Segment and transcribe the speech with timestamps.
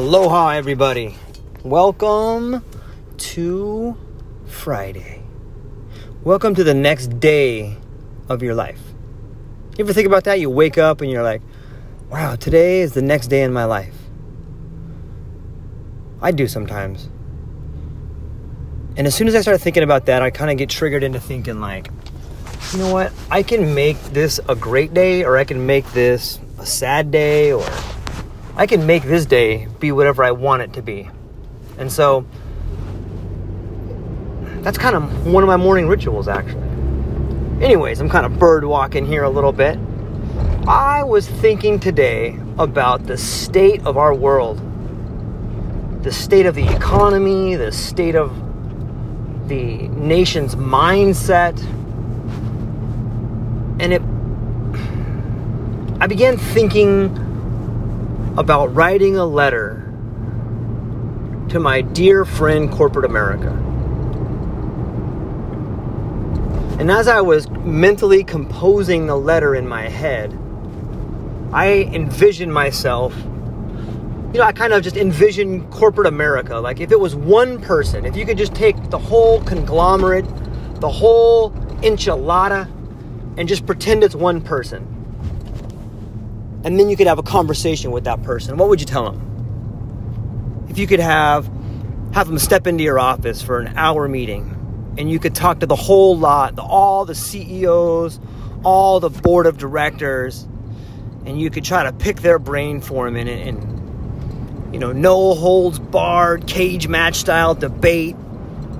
[0.00, 1.14] Aloha, everybody.
[1.62, 2.64] Welcome
[3.18, 3.98] to
[4.46, 5.22] Friday.
[6.24, 7.76] Welcome to the next day
[8.26, 8.80] of your life.
[9.76, 10.40] You ever think about that?
[10.40, 11.42] You wake up and you're like,
[12.08, 13.94] wow, today is the next day in my life.
[16.22, 17.10] I do sometimes.
[18.96, 21.20] And as soon as I start thinking about that, I kind of get triggered into
[21.20, 21.90] thinking, like,
[22.72, 23.12] you know what?
[23.30, 27.52] I can make this a great day, or I can make this a sad day,
[27.52, 27.68] or
[28.60, 31.08] I can make this day be whatever I want it to be.
[31.78, 32.26] And so
[34.60, 36.68] that's kind of one of my morning rituals, actually.
[37.64, 39.78] Anyways, I'm kind of bird walking here a little bit.
[40.68, 44.60] I was thinking today about the state of our world,
[46.02, 48.30] the state of the economy, the state of
[49.48, 51.58] the nation's mindset.
[53.80, 54.02] And it,
[56.02, 57.29] I began thinking
[58.40, 59.86] about writing a letter
[61.50, 63.50] to my dear friend, corporate America.
[66.80, 70.32] And as I was mentally composing the letter in my head,
[71.52, 76.58] I envisioned myself, you know, I kind of just envisioned corporate America.
[76.58, 80.24] Like if it was one person, if you could just take the whole conglomerate,
[80.76, 81.50] the whole
[81.82, 82.70] enchilada,
[83.36, 84.89] and just pretend it's one person.
[86.64, 88.56] And then you could have a conversation with that person.
[88.56, 90.66] What would you tell them?
[90.68, 91.50] If you could have
[92.12, 94.56] have them step into your office for an hour meeting
[94.98, 98.18] and you could talk to the whole lot, all the CEOs,
[98.64, 100.46] all the board of directors,
[101.24, 105.34] and you could try to pick their brain for a minute and, you know, no
[105.34, 108.16] holds barred, cage match style debate,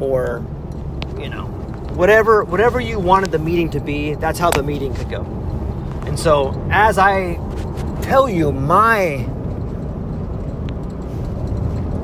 [0.00, 0.44] or,
[1.18, 1.46] you know,
[1.94, 5.22] whatever whatever you wanted the meeting to be, that's how the meeting could go.
[6.06, 7.34] And so, as I
[8.10, 9.24] tell you my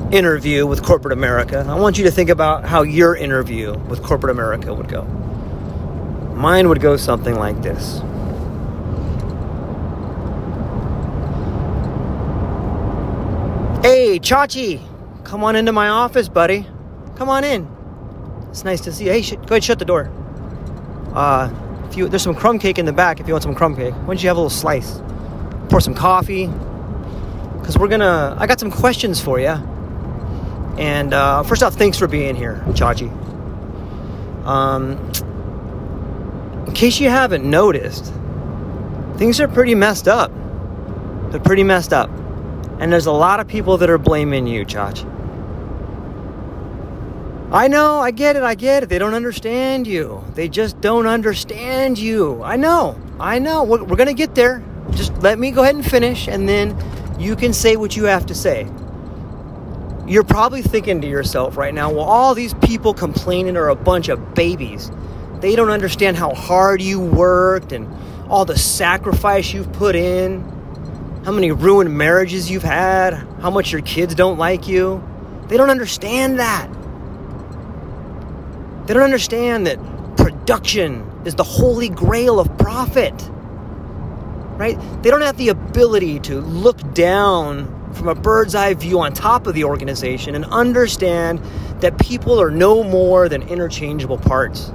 [0.09, 4.31] interview with corporate America, I want you to think about how your interview with corporate
[4.31, 5.03] America would go.
[6.33, 7.97] Mine would go something like this.
[13.83, 14.81] Hey, Chachi,
[15.25, 16.65] come on into my office, buddy.
[17.17, 17.67] Come on in.
[18.49, 19.11] It's nice to see you.
[19.11, 20.09] Hey, sh- go ahead, shut the door.
[21.13, 21.53] Uh,
[21.89, 23.19] if you there's some crumb cake in the back.
[23.19, 25.01] If you want some crumb cake, why don't you have a little slice?
[25.69, 28.35] Pour some coffee, because we're gonna.
[28.39, 29.55] I got some questions for you.
[30.77, 33.09] And uh, first off, thanks for being here, Chachi.
[34.45, 34.91] Um,
[36.67, 38.13] in case you haven't noticed,
[39.17, 40.31] things are pretty messed up.
[41.31, 42.09] They're pretty messed up.
[42.79, 45.03] And there's a lot of people that are blaming you, Chach.
[47.51, 48.89] I know, I get it, I get it.
[48.89, 50.23] They don't understand you.
[50.35, 52.43] They just don't understand you.
[52.43, 53.63] I know, I know.
[53.63, 54.63] We're, we're going to get there.
[54.97, 56.75] Just let me go ahead and finish, and then
[57.19, 58.67] you can say what you have to say.
[60.07, 64.09] You're probably thinking to yourself right now, well, all these people complaining are a bunch
[64.09, 64.89] of babies.
[65.39, 67.87] They don't understand how hard you worked and
[68.27, 70.41] all the sacrifice you've put in,
[71.23, 75.03] how many ruined marriages you've had, how much your kids don't like you.
[75.47, 76.67] They don't understand that.
[78.87, 79.77] They don't understand that
[80.17, 83.29] production is the holy grail of profit.
[84.57, 84.77] Right?
[85.03, 89.47] They don't have the ability to look down from a bird's eye view on top
[89.47, 91.39] of the organization and understand
[91.79, 94.71] that people are no more than interchangeable parts.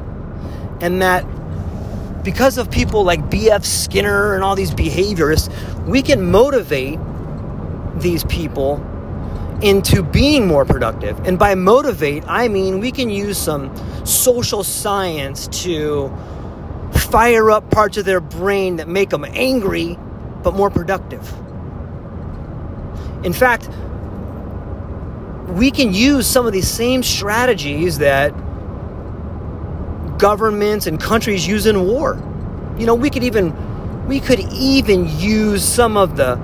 [0.80, 1.24] And that
[2.22, 3.64] because of people like B.F.
[3.64, 5.50] Skinner and all these behaviorists,
[5.86, 6.98] we can motivate
[7.96, 8.76] these people
[9.62, 11.18] into being more productive.
[11.26, 13.74] And by motivate, I mean we can use some
[14.04, 16.12] social science to
[16.92, 19.98] fire up parts of their brain that make them angry
[20.42, 21.32] but more productive.
[23.24, 23.68] In fact,
[25.48, 28.30] we can use some of these same strategies that
[30.18, 32.20] governments and countries use in war.
[32.78, 33.54] You know, we could even
[34.06, 36.40] we could even use some of the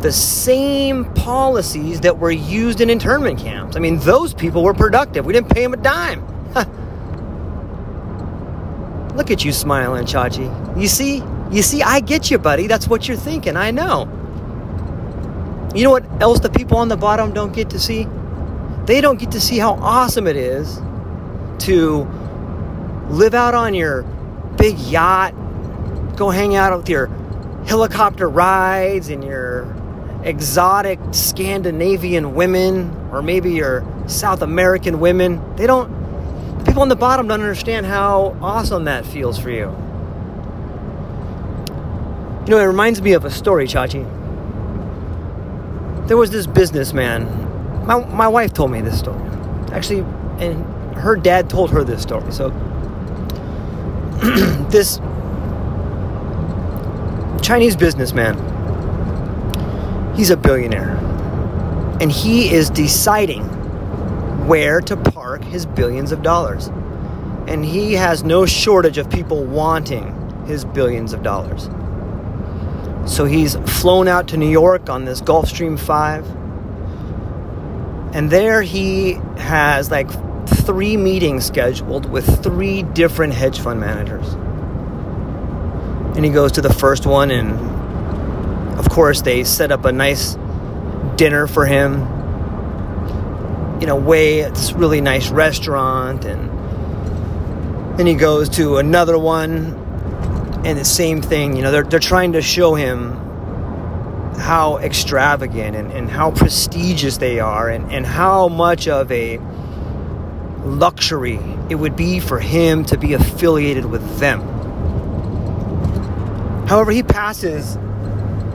[0.00, 3.76] the same policies that were used in internment camps.
[3.76, 5.24] I mean, those people were productive.
[5.24, 6.24] We didn't pay them a dime.
[9.16, 10.80] Look at you smiling, Chachi.
[10.80, 11.22] You see?
[11.50, 12.66] You see, I get you, buddy.
[12.66, 13.56] That's what you're thinking.
[13.56, 14.12] I know.
[15.74, 18.06] You know what else the people on the bottom don't get to see?
[18.84, 20.80] They don't get to see how awesome it is
[21.60, 22.06] to
[23.08, 24.02] live out on your
[24.56, 25.34] big yacht,
[26.16, 27.06] go hang out with your
[27.66, 29.74] helicopter rides and your
[30.24, 35.42] exotic Scandinavian women or maybe your South American women.
[35.56, 35.90] They don't,
[36.66, 39.74] people on the bottom don't understand how awesome that feels for you.
[42.44, 44.04] You know, it reminds me of a story, Chachi.
[46.06, 47.86] There was this businessman.
[47.86, 49.20] My, my wife told me this story.
[49.72, 50.00] Actually,
[50.38, 50.64] and
[50.96, 52.30] her dad told her this story.
[52.32, 52.50] So,
[54.70, 54.98] this
[57.42, 58.36] Chinese businessman
[60.16, 60.96] He's a billionaire.
[62.00, 63.44] And he is deciding
[64.46, 64.96] where to
[65.44, 66.68] his billions of dollars.
[67.46, 71.68] And he has no shortage of people wanting his billions of dollars.
[73.10, 76.26] So he's flown out to New York on this Gulfstream 5.
[78.14, 80.10] And there he has like
[80.48, 84.32] three meetings scheduled with three different hedge fund managers.
[86.16, 87.76] And he goes to the first one and
[88.78, 90.36] of course, they set up a nice
[91.16, 92.15] dinner for him
[93.86, 96.50] in a way it's really nice restaurant and
[97.96, 99.74] then he goes to another one
[100.64, 103.12] and the same thing you know they're, they're trying to show him
[104.38, 109.38] how extravagant and, and how prestigious they are and, and how much of a
[110.64, 111.38] luxury
[111.70, 114.40] it would be for him to be affiliated with them
[116.66, 117.76] however he passes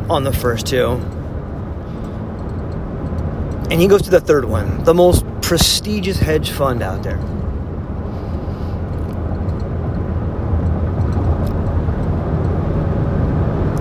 [0.10, 1.00] on the first two.
[3.72, 7.18] And he goes to the third one, the most prestigious hedge fund out there.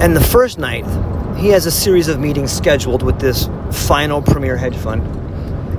[0.00, 0.86] And the first night,
[1.36, 5.02] he has a series of meetings scheduled with this final premier hedge fund.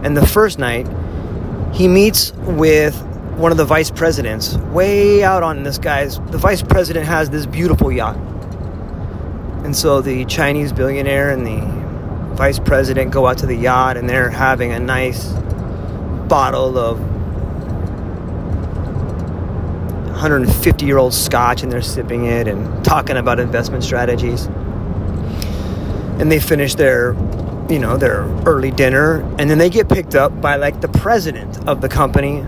[0.06, 0.88] And the first night,
[1.74, 3.02] he meets with
[3.38, 6.19] one of the vice presidents way out on this guy's.
[6.19, 8.18] The vice president has this beautiful yacht
[9.63, 11.81] and so the Chinese billionaire and the
[12.42, 15.28] vice president go out to the yacht and they're having a nice
[16.28, 17.00] bottle of
[20.10, 24.46] 150 year old scotch and they're sipping it and talking about investment strategies.
[26.18, 27.13] And they finish their,
[27.70, 31.70] you know, their early dinner and then they get picked up by like the president
[31.70, 32.39] of the company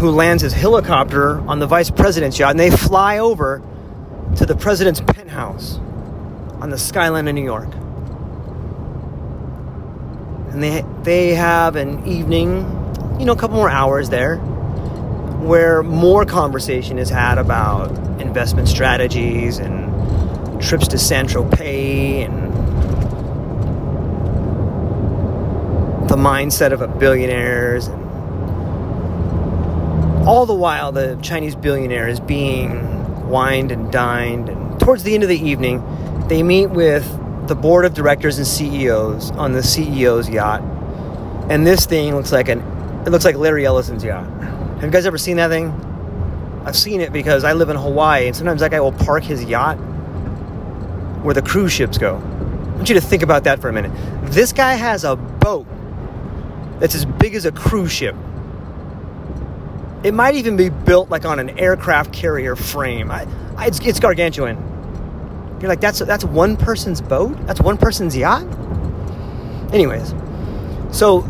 [0.00, 3.62] who lands his helicopter on the vice president's yacht and they fly over
[4.34, 5.76] to the president's penthouse
[6.60, 7.68] on the skyline of New York.
[10.54, 12.58] And they they have an evening,
[13.18, 19.58] you know, a couple more hours there where more conversation is had about investment strategies
[19.58, 22.54] and trips to Saint-Tropez and
[26.08, 28.04] the mindset of a billionaires and
[30.28, 35.24] all the while the Chinese billionaire is being wined and dined and towards the end
[35.24, 35.82] of the evening
[36.28, 37.04] they meet with
[37.46, 40.62] the board of directors and CEOs on the CEO's yacht.
[41.50, 42.60] And this thing looks like an
[43.06, 44.26] it looks like Larry Ellison's yacht.
[44.34, 45.68] Have you guys ever seen that thing?
[46.64, 49.44] I've seen it because I live in Hawaii and sometimes that guy will park his
[49.44, 49.76] yacht
[51.22, 52.16] where the cruise ships go.
[52.16, 53.92] I want you to think about that for a minute.
[54.24, 55.66] This guy has a boat
[56.80, 58.16] that's as big as a cruise ship.
[60.02, 63.10] It might even be built like on an aircraft carrier frame.
[63.10, 64.73] I, I, it's, it's gargantuan.
[65.64, 67.38] You're like, that's that's one person's boat.
[67.46, 68.44] That's one person's yacht.
[69.72, 70.14] Anyways,
[70.92, 71.22] so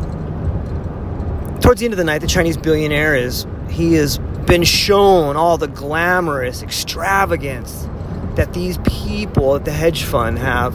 [1.61, 5.57] towards the end of the night, the Chinese billionaire is he has been shown all
[5.57, 7.88] the glamorous extravagance
[8.35, 10.75] that these people at the hedge fund have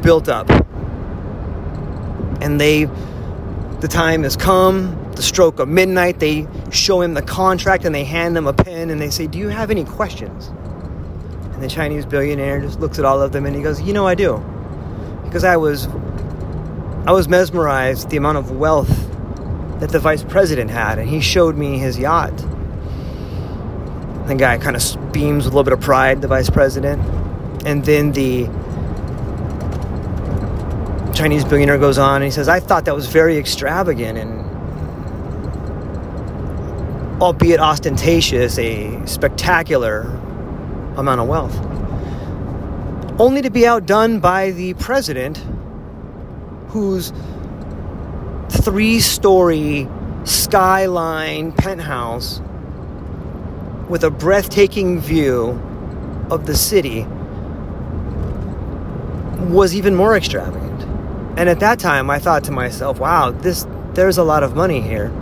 [0.00, 0.48] built up.
[2.40, 2.84] And they,
[3.80, 8.04] the time has come, the stroke of midnight, they show him the contract and they
[8.04, 10.52] hand him a pen and they say, Do you have any questions?
[11.62, 14.04] And the Chinese billionaire just looks at all of them and he goes, You know,
[14.04, 14.38] I do.
[15.22, 15.86] Because I was,
[17.06, 18.88] I was mesmerized the amount of wealth
[19.78, 22.36] that the vice president had, and he showed me his yacht.
[24.26, 27.00] The guy kind of beams with a little bit of pride, the vice president.
[27.64, 28.46] And then the
[31.14, 34.40] Chinese billionaire goes on and he says, I thought that was very extravagant and
[37.22, 40.18] albeit ostentatious, a spectacular
[40.96, 41.56] amount of wealth.
[43.20, 45.44] Only to be outdone by the president,
[46.68, 47.12] whose
[48.48, 49.88] three story
[50.24, 52.40] skyline penthouse
[53.88, 55.60] with a breathtaking view
[56.30, 57.02] of the city
[59.50, 60.82] was even more extravagant.
[61.36, 64.80] And at that time I thought to myself, wow, this there's a lot of money
[64.80, 65.12] here.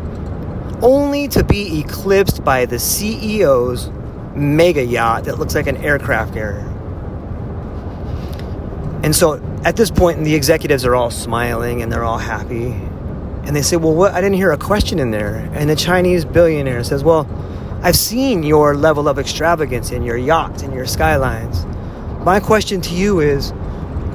[0.83, 3.91] Only to be eclipsed by the CEO's
[4.35, 6.67] mega yacht that looks like an aircraft carrier.
[9.03, 12.73] And so at this point the executives are all smiling and they're all happy.
[13.45, 16.25] And they say, "Well, what I didn't hear a question in there." And the Chinese
[16.25, 17.27] billionaire says, "Well,
[17.83, 21.65] I've seen your level of extravagance in your yachts and your skylines.
[22.25, 23.53] My question to you is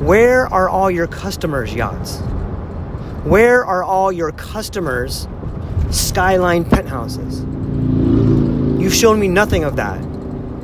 [0.01, 2.19] where are all your customers' yachts?
[3.23, 5.27] Where are all your customers'
[5.89, 7.43] skyline penthouses?
[8.85, 9.99] You've shown me nothing of that.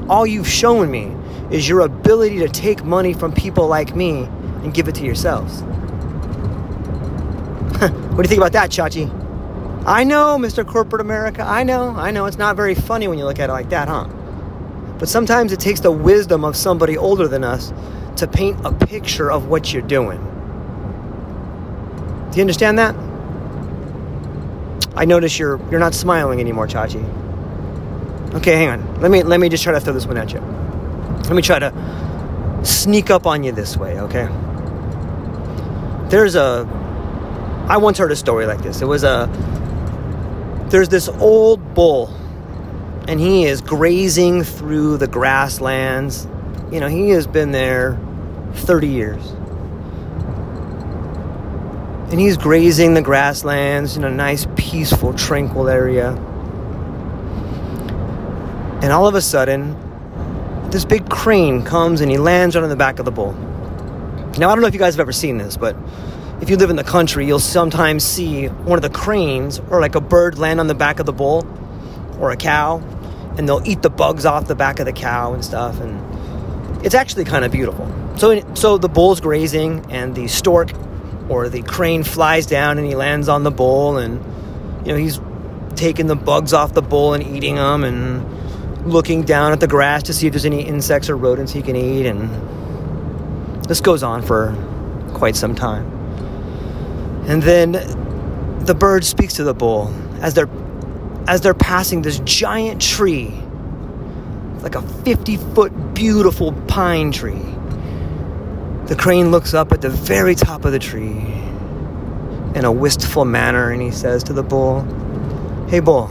[0.07, 1.11] All you've shown me
[1.49, 4.25] is your ability to take money from people like me
[4.61, 5.61] and give it to yourselves.
[7.81, 9.09] what do you think about that, Chachi?
[9.87, 10.63] I know, Mr.
[10.63, 11.41] Corporate America.
[11.41, 12.27] I know, I know.
[12.27, 14.03] It's not very funny when you look at it like that, huh?
[14.99, 17.73] But sometimes it takes the wisdom of somebody older than us
[18.17, 20.19] to paint a picture of what you're doing.
[22.29, 22.93] Do you understand that?
[24.95, 27.20] I notice you're you're not smiling anymore, Chachi.
[28.35, 29.01] Okay, hang on.
[29.01, 30.39] Let me let me just try to throw this one at you.
[30.39, 31.71] Let me try to
[32.63, 34.27] sneak up on you this way, okay?
[36.09, 36.67] There's a
[37.67, 38.81] I once heard a story like this.
[38.81, 39.29] It was a
[40.69, 42.07] there's this old bull,
[43.07, 46.27] and he is grazing through the grasslands.
[46.71, 47.99] You know, he has been there
[48.53, 49.31] 30 years.
[52.11, 56.13] And he's grazing the grasslands in a nice, peaceful, tranquil area.
[58.81, 59.75] And all of a sudden,
[60.71, 63.33] this big crane comes and he lands on the back of the bull.
[64.37, 65.75] Now, I don't know if you guys have ever seen this, but
[66.41, 69.95] if you live in the country, you'll sometimes see one of the cranes or like
[69.95, 71.45] a bird land on the back of the bull
[72.19, 72.77] or a cow,
[73.37, 75.79] and they'll eat the bugs off the back of the cow and stuff.
[75.79, 77.87] And it's actually kind of beautiful.
[78.17, 80.71] So, so the bull's grazing, and the stork
[81.29, 84.23] or the crane flies down and he lands on the bull, and
[84.85, 85.19] you know he's
[85.75, 88.40] taking the bugs off the bull and eating them, and
[88.85, 91.75] looking down at the grass to see if there's any insects or rodents he can
[91.75, 92.29] eat, and
[93.65, 94.55] this goes on for
[95.13, 95.85] quite some time.
[97.27, 97.73] And then
[98.65, 100.49] the bird speaks to the bull as they're
[101.27, 103.29] as they're passing this giant tree,
[104.61, 107.41] like a 50 foot beautiful pine tree.
[108.87, 111.41] The crane looks up at the very top of the tree
[112.55, 114.81] in a wistful manner and he says to the bull,
[115.69, 116.09] Hey, bull,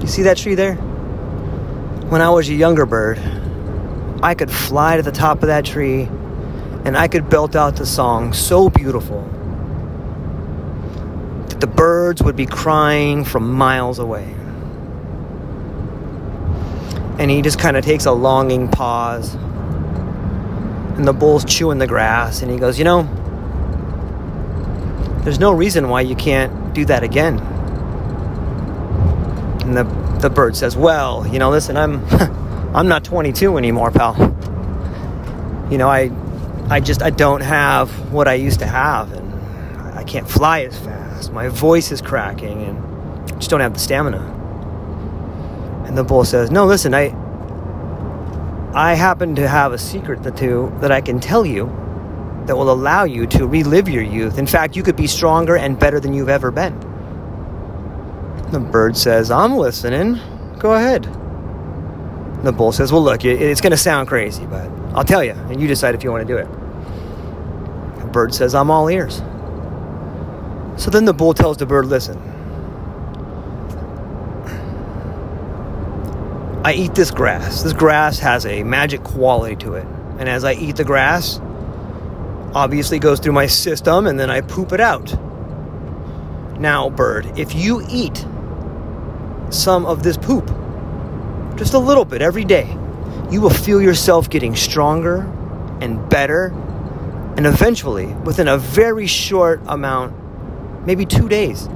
[0.00, 0.78] you see that tree there?
[2.12, 3.18] When I was a younger bird,
[4.22, 6.02] I could fly to the top of that tree
[6.84, 9.22] and I could belt out the song so beautiful
[11.48, 14.30] that the birds would be crying from miles away.
[17.18, 19.34] And he just kind of takes a longing pause.
[19.34, 23.04] And the bull's chewing the grass, and he goes, You know,
[25.24, 27.38] there's no reason why you can't do that again.
[29.64, 32.04] And the, the bird says, Well, you know, listen, I'm
[32.74, 34.16] I'm not 22 anymore, pal.
[35.70, 36.10] You know, I
[36.70, 40.78] I just I don't have what I used to have and I can't fly as
[40.78, 41.32] fast.
[41.32, 44.38] My voice is cracking and I just don't have the stamina.
[45.86, 47.14] And the bull says, No, listen, I
[48.74, 51.66] I happen to have a secret that to that I can tell you
[52.46, 54.38] that will allow you to relive your youth.
[54.38, 56.91] In fact, you could be stronger and better than you've ever been.
[58.52, 60.20] The bird says, I'm listening.
[60.58, 61.04] Go ahead.
[62.44, 65.58] The bull says, Well, look, it's going to sound crazy, but I'll tell you, and
[65.58, 66.48] you decide if you want to do it.
[68.00, 69.22] The bird says, I'm all ears.
[70.76, 72.18] So then the bull tells the bird, Listen,
[76.62, 77.62] I eat this grass.
[77.62, 79.86] This grass has a magic quality to it.
[80.18, 81.40] And as I eat the grass,
[82.54, 85.10] obviously goes through my system and then I poop it out.
[86.60, 88.26] Now, bird, if you eat
[89.52, 90.46] some of this poop,
[91.56, 92.66] just a little bit every day,
[93.30, 95.20] you will feel yourself getting stronger
[95.80, 96.46] and better.
[97.36, 100.14] And eventually, within a very short amount,
[100.86, 101.68] maybe two days,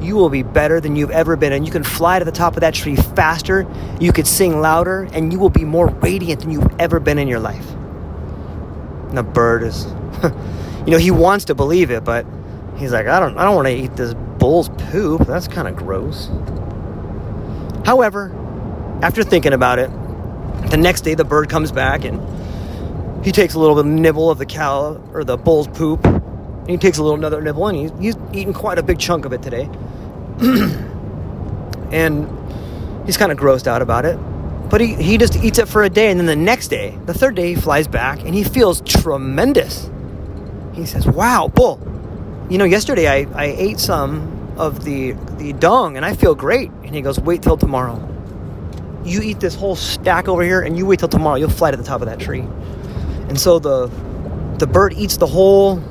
[0.00, 1.52] you will be better than you've ever been.
[1.52, 3.66] And you can fly to the top of that tree faster,
[4.00, 7.28] you could sing louder, and you will be more radiant than you've ever been in
[7.28, 7.68] your life.
[9.08, 9.86] And the bird is,
[10.86, 12.26] you know, he wants to believe it, but
[12.76, 15.26] he's like, I don't, I don't want to eat this bull's poop.
[15.26, 16.30] That's kind of gross.
[17.84, 18.32] However,
[19.02, 19.90] after thinking about it,
[20.70, 22.20] the next day the bird comes back and
[23.24, 26.04] he takes a little bit of nibble of the cow or the bull's poop.
[26.04, 29.32] And he takes a little another nibble and he's, he's quite a big chunk of
[29.32, 29.64] it today.
[31.90, 32.28] and
[33.06, 34.16] he's kind of grossed out about it.
[34.70, 37.14] But he, he just eats it for a day and then the next day, the
[37.14, 39.90] third day, he flies back and he feels tremendous.
[40.74, 41.80] He says, Wow, bull,
[42.48, 46.70] you know, yesterday I, I ate some of the the dung and I feel great.
[46.84, 48.06] And he goes, Wait till tomorrow.
[49.04, 51.36] You eat this whole stack over here and you wait till tomorrow.
[51.36, 52.44] You'll fly to the top of that tree.
[53.28, 53.86] And so the
[54.58, 55.82] the bird eats the whole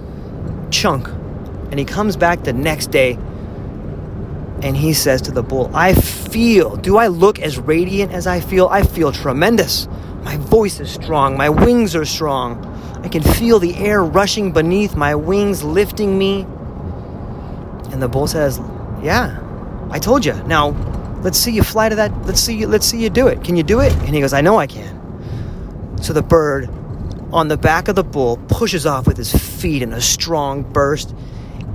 [0.70, 1.08] chunk
[1.72, 3.18] and he comes back the next day
[4.62, 8.40] and he says to the bull i feel do i look as radiant as i
[8.40, 8.68] feel?
[8.68, 9.88] I feel tremendous.
[10.24, 11.38] My voice is strong.
[11.38, 12.64] My wings are strong.
[13.04, 16.46] I can feel the air rushing beneath my wings lifting me
[18.00, 18.60] and the bull says
[19.04, 19.38] yeah
[19.92, 20.72] i told you now
[21.22, 22.26] Let's see you fly to that.
[22.26, 22.68] Let's see you.
[22.68, 23.44] Let's see you do it.
[23.44, 23.92] Can you do it?
[23.92, 25.98] And he goes, I know I can.
[26.02, 26.70] So the bird
[27.34, 31.14] on the back of the bull pushes off with his feet in a strong burst,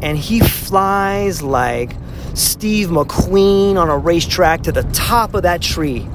[0.01, 1.95] and he flies like
[2.33, 6.09] Steve McQueen on a racetrack to the top of that tree.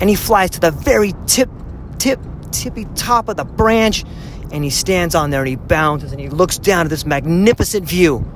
[0.00, 1.50] And he flies to the very tip,
[1.98, 2.18] tip,
[2.50, 4.04] tippy top of the branch,
[4.52, 7.86] and he stands on there and he bounces and he looks down at this magnificent
[7.86, 8.26] view,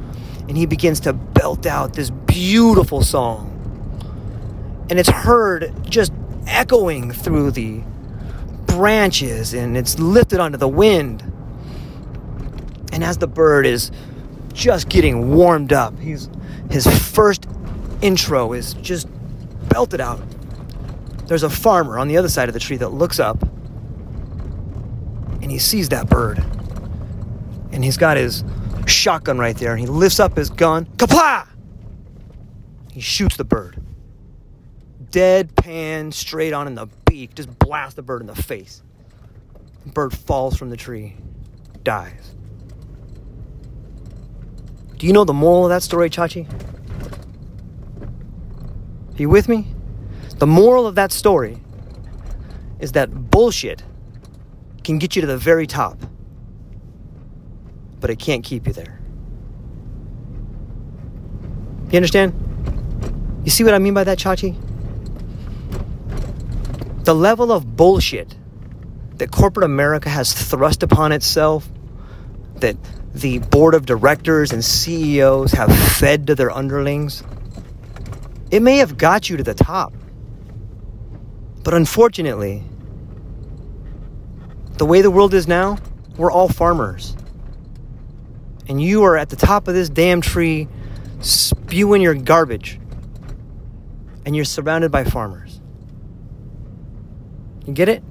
[0.48, 3.54] and he begins to belt out this beautiful song
[4.90, 6.12] and it's heard just
[6.46, 7.82] echoing through the
[8.66, 11.22] branches and it's lifted onto the wind.
[12.92, 13.90] And as the bird is
[14.54, 16.30] just getting warmed up, he's
[16.70, 17.46] his first
[18.00, 19.08] intro is just
[19.68, 20.20] belted out.
[21.26, 23.42] There's a farmer on the other side of the tree that looks up
[25.42, 26.42] and he sees that bird.
[27.72, 28.42] And he's got his
[28.88, 30.86] shotgun right there and he lifts up his gun.
[30.96, 31.46] Kapla!
[32.92, 33.80] He shoots the bird
[35.10, 38.82] deadpan straight on in the beak, just blast the bird in the face.
[39.84, 41.16] The bird falls from the tree,
[41.82, 42.34] dies.
[44.96, 46.50] Do you know the moral of that story, Chachi?
[49.14, 49.66] Are you with me?
[50.38, 51.58] The moral of that story
[52.80, 53.82] is that bullshit
[54.84, 55.98] can get you to the very top,
[58.00, 59.00] but it can't keep you there.
[61.90, 62.34] You understand?
[63.44, 64.56] You see what I mean by that, Chachi?
[67.08, 68.36] the level of bullshit
[69.16, 71.66] that corporate America has thrust upon itself,
[72.56, 72.76] that
[73.14, 77.24] the board of directors and CEOs have fed to their underlings,
[78.50, 79.94] it may have got you to the top.
[81.64, 82.62] But unfortunately,
[84.76, 85.78] the way the world is now,
[86.18, 87.16] we're all farmers.
[88.68, 90.68] And you are at the top of this damn tree
[91.20, 92.78] spewing your garbage.
[94.26, 95.60] And you're surrounded by farmers.
[97.66, 98.02] You get it?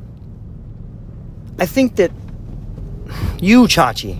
[1.59, 2.11] I think that
[3.39, 4.19] you, Chachi,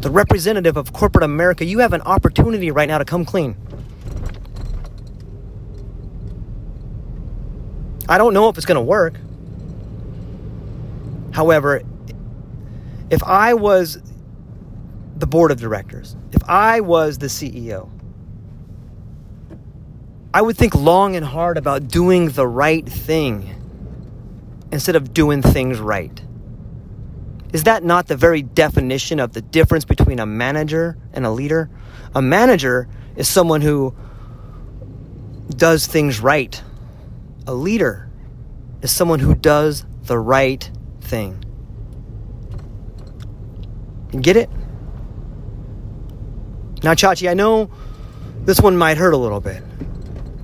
[0.00, 3.56] the representative of corporate America, you have an opportunity right now to come clean.
[8.08, 9.14] I don't know if it's going to work.
[11.32, 11.82] However,
[13.10, 13.98] if I was
[15.22, 17.88] the board of directors, if I was the CEO,
[20.34, 23.54] I would think long and hard about doing the right thing
[24.72, 26.20] instead of doing things right.
[27.52, 31.70] Is that not the very definition of the difference between a manager and a leader?
[32.16, 33.94] A manager is someone who
[35.50, 36.60] does things right.
[37.46, 38.10] A leader
[38.82, 40.68] is someone who does the right
[41.00, 41.44] thing.
[44.20, 44.50] Get it?
[46.82, 47.70] Now, Chachi, I know
[48.44, 49.62] this one might hurt a little bit,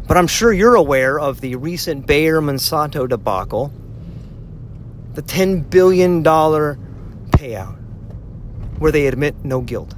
[0.07, 3.73] but I'm sure you're aware of the recent Bayer Monsanto debacle
[5.19, 7.77] the $10 billion payout
[8.79, 9.93] where they admit no guilt.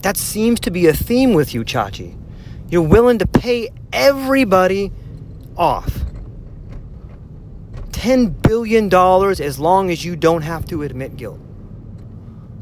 [0.00, 2.18] That seems to be a theme with you, Chachi.
[2.68, 4.90] You're willing to pay everybody
[5.56, 6.00] off.
[7.90, 11.38] $10 billion as long as you don't have to admit guilt.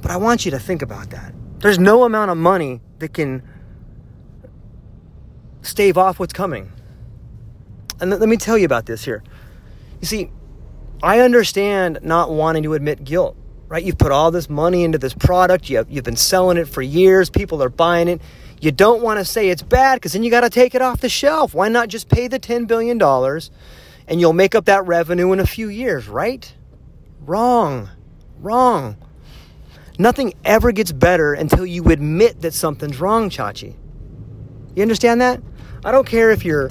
[0.02, 1.32] But I want you to think about that.
[1.60, 3.42] There's no amount of money that can
[5.62, 6.72] stave off what's coming.
[8.00, 9.24] And let me tell you about this here.
[10.00, 10.30] You see,
[11.02, 13.82] I understand not wanting to admit guilt, right?
[13.82, 16.82] You've put all this money into this product, you have, you've been selling it for
[16.82, 18.20] years, people are buying it.
[18.60, 21.00] You don't want to say it's bad because then you got to take it off
[21.00, 21.54] the shelf.
[21.54, 23.00] Why not just pay the $10 billion
[24.08, 26.52] and you'll make up that revenue in a few years, right?
[27.20, 27.88] Wrong.
[28.40, 28.96] Wrong.
[29.98, 33.74] Nothing ever gets better until you admit that something's wrong, Chachi.
[34.76, 35.42] You understand that?
[35.84, 36.70] I don't care if you're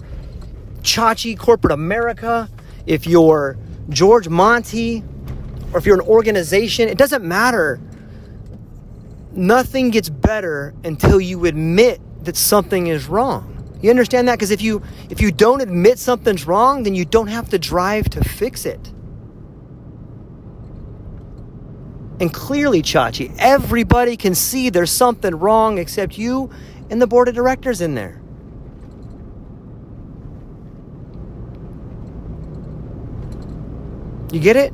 [0.81, 2.49] Chachi Corporate America,
[2.85, 3.57] if you're
[3.89, 5.03] George Monty,
[5.73, 7.81] or if you're an organization, it doesn't matter.
[9.33, 13.53] Nothing gets better until you admit that something is wrong.
[13.81, 14.35] You understand that?
[14.35, 18.09] Because if you if you don't admit something's wrong, then you don't have to drive
[18.11, 18.91] to fix it.
[22.19, 26.49] And clearly, Chachi, everybody can see there's something wrong except you
[26.89, 28.19] and the board of directors in there.
[34.31, 34.73] You get it?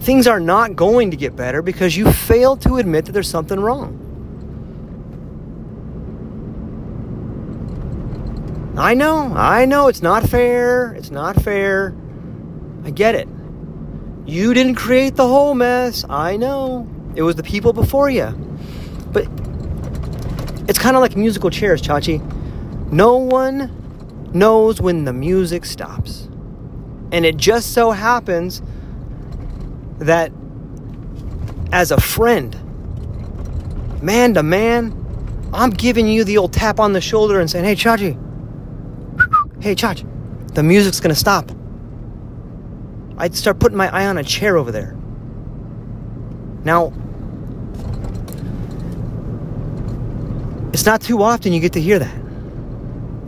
[0.00, 3.60] Things are not going to get better because you fail to admit that there's something
[3.60, 4.04] wrong.
[8.78, 10.92] I know, I know it's not fair.
[10.94, 11.94] It's not fair.
[12.84, 13.28] I get it.
[14.28, 16.04] You didn't create the whole mess.
[16.10, 16.86] I know.
[17.16, 18.26] It was the people before you.
[19.10, 19.26] But
[20.68, 22.20] it's kind of like musical chairs, Chachi.
[22.92, 23.72] No one
[24.34, 26.28] knows when the music stops.
[27.10, 28.60] And it just so happens
[29.98, 30.30] that
[31.72, 32.54] as a friend,
[34.02, 34.92] man to man,
[35.54, 38.12] I'm giving you the old tap on the shoulder and saying, hey, Chachi,
[39.62, 40.04] hey, Chach,
[40.52, 41.50] the music's gonna stop.
[43.18, 44.96] I'd start putting my eye on a chair over there.
[46.64, 46.92] Now,
[50.72, 52.14] it's not too often you get to hear that.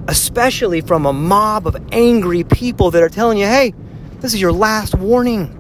[0.07, 3.75] Especially from a mob of angry people that are telling you, hey,
[4.21, 5.57] this is your last warning.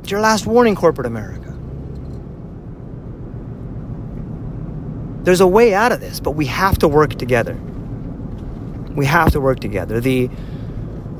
[0.00, 1.52] It's your last warning, corporate America.
[5.24, 7.54] There's a way out of this, but we have to work together.
[8.94, 10.00] We have to work together.
[10.00, 10.30] The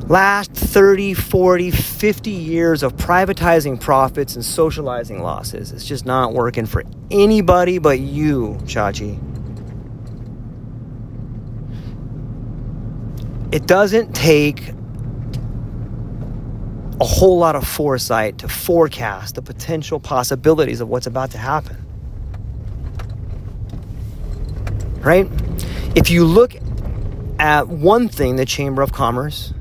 [0.09, 6.67] last 30, 40, 50 years of privatizing profits and socializing losses is just not working
[6.67, 9.21] for anybody but you, Chachi.
[13.53, 14.69] It doesn't take
[17.01, 21.77] a whole lot of foresight to forecast the potential possibilities of what's about to happen.
[25.01, 25.29] Right?
[25.95, 26.57] If you look
[27.39, 29.53] at one thing the Chamber of Commerce,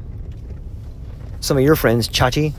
[1.46, 2.54] some of your friends, Chachi,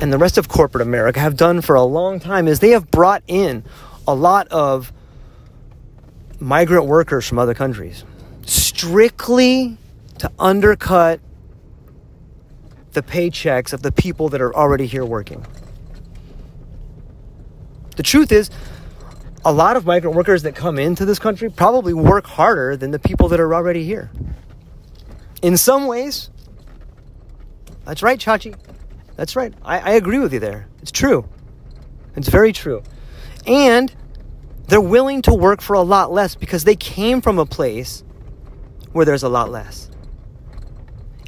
[0.00, 2.90] and the rest of corporate America have done for a long time is they have
[2.90, 3.62] brought in
[4.08, 4.92] a lot of
[6.40, 8.04] migrant workers from other countries
[8.44, 9.76] strictly
[10.18, 11.20] to undercut
[12.92, 15.46] the paychecks of the people that are already here working.
[17.94, 18.50] The truth is,
[19.44, 22.98] a lot of migrant workers that come into this country probably work harder than the
[22.98, 24.10] people that are already here.
[25.40, 26.30] In some ways,
[27.84, 28.54] that's right, Chachi.
[29.16, 29.52] That's right.
[29.62, 30.68] I, I agree with you there.
[30.80, 31.28] It's true.
[32.16, 32.82] It's very true.
[33.46, 33.94] And
[34.68, 38.04] they're willing to work for a lot less because they came from a place
[38.92, 39.90] where there's a lot less.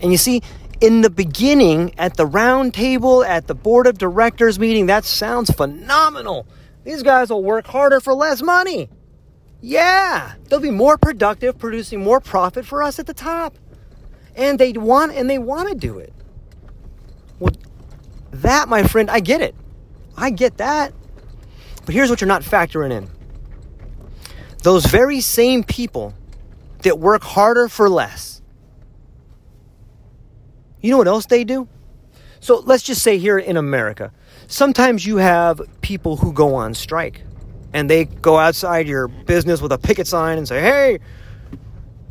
[0.01, 0.43] And you see,
[0.81, 5.51] in the beginning, at the round table, at the board of directors meeting, that sounds
[5.51, 6.47] phenomenal.
[6.85, 8.89] These guys will work harder for less money.
[9.61, 13.59] Yeah, they'll be more productive, producing more profit for us at the top.
[14.37, 16.14] And they want and they want to do it.
[17.39, 17.53] Well,
[18.31, 19.55] that, my friend, I get it.
[20.17, 20.93] I get that.
[21.85, 23.09] But here's what you're not factoring in.
[24.63, 26.15] Those very same people
[26.83, 28.41] that work harder for less.
[30.81, 31.69] You know what else they do?
[32.41, 34.13] So let's just say here in America,
[34.49, 37.23] sometimes you have people who go on strike
[37.73, 40.99] and they go outside your business with a picket sign and say, hey,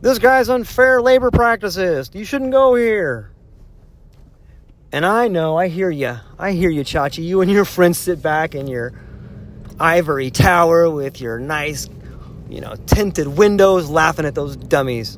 [0.01, 2.09] this guy's unfair labor practices.
[2.13, 3.32] You shouldn't go here.
[4.93, 6.19] And I know, I hear you.
[6.37, 7.23] I hear you, Chachi.
[7.23, 8.93] You and your friends sit back in your
[9.79, 11.89] ivory tower with your nice,
[12.47, 15.17] you know, tinted windows laughing at those dummies.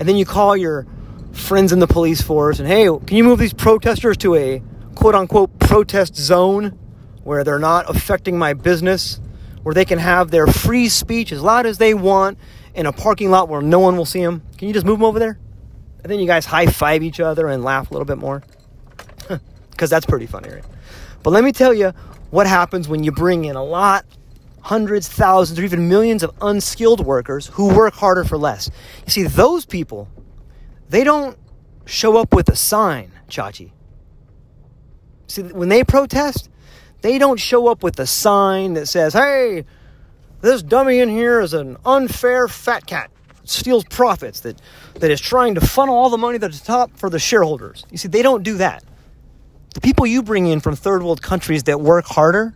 [0.00, 0.88] And then you call your
[1.30, 4.60] friends in the police force and, hey, can you move these protesters to a
[4.96, 6.76] quote unquote protest zone
[7.22, 9.20] where they're not affecting my business,
[9.62, 12.38] where they can have their free speech as loud as they want
[12.74, 14.42] in a parking lot where no one will see them.
[14.58, 15.38] Can you just move them over there?
[16.02, 18.42] And then you guys high five each other and laugh a little bit more.
[19.82, 20.64] Because that's pretty funny, right?
[21.24, 21.92] But let me tell you
[22.30, 24.04] what happens when you bring in a lot,
[24.60, 28.70] hundreds, thousands, or even millions of unskilled workers who work harder for less.
[29.06, 30.06] You see, those people,
[30.88, 31.36] they don't
[31.84, 33.72] show up with a sign, Chachi.
[35.26, 36.48] See, when they protest,
[37.00, 39.64] they don't show up with a sign that says, hey,
[40.42, 43.10] this dummy in here is an unfair fat cat
[43.42, 44.62] steals profits that,
[45.00, 47.84] that is trying to funnel all the money to the top for the shareholders.
[47.90, 48.84] You see, they don't do that.
[49.74, 52.54] The people you bring in from third world countries that work harder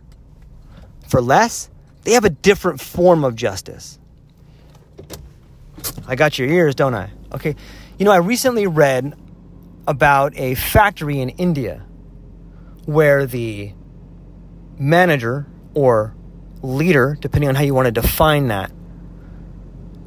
[1.07, 1.69] for less,
[2.03, 3.99] they have a different form of justice.
[6.07, 7.09] I got your ears, don't I?
[7.33, 7.55] Okay.
[7.97, 9.17] You know, I recently read
[9.87, 11.83] about a factory in India
[12.85, 13.73] where the
[14.77, 16.15] manager or
[16.61, 18.71] leader, depending on how you want to define that,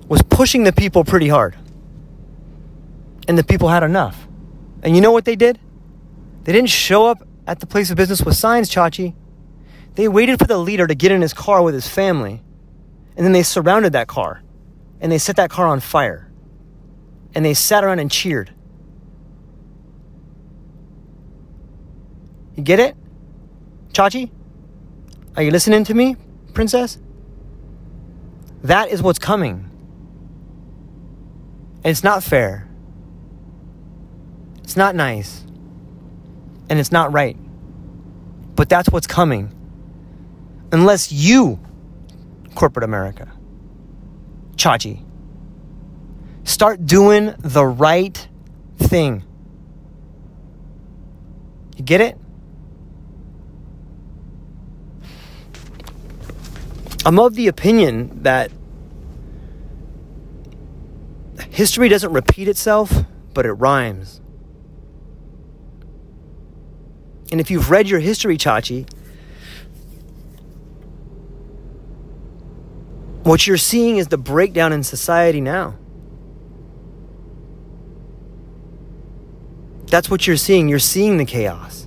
[0.08, 1.56] was pushing the people pretty hard.
[3.28, 4.26] And the people had enough.
[4.82, 5.58] And you know what they did?
[6.50, 9.14] They didn't show up at the place of business with signs, Chachi.
[9.94, 12.42] They waited for the leader to get in his car with his family.
[13.16, 14.42] And then they surrounded that car.
[15.00, 16.28] And they set that car on fire.
[17.36, 18.52] And they sat around and cheered.
[22.56, 22.96] You get it?
[23.92, 24.32] Chachi?
[25.36, 26.16] Are you listening to me,
[26.52, 26.98] princess?
[28.64, 29.70] That is what's coming.
[31.84, 32.68] And it's not fair.
[34.64, 35.44] It's not nice.
[36.70, 37.36] And it's not right.
[38.54, 39.54] But that's what's coming.
[40.72, 41.58] Unless you,
[42.54, 43.30] corporate America,
[44.54, 45.04] Chachi,
[46.44, 48.28] start doing the right
[48.78, 49.24] thing.
[51.76, 52.16] You get it?
[57.04, 58.52] I'm of the opinion that
[61.50, 62.92] history doesn't repeat itself,
[63.32, 64.19] but it rhymes.
[67.30, 68.88] And if you've read your history, Chachi,
[73.22, 75.76] what you're seeing is the breakdown in society now.
[79.86, 80.68] That's what you're seeing.
[80.68, 81.86] You're seeing the chaos.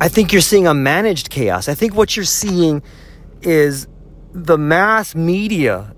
[0.00, 1.68] I think you're seeing a managed chaos.
[1.68, 2.82] I think what you're seeing
[3.42, 3.88] is
[4.32, 5.94] the mass media,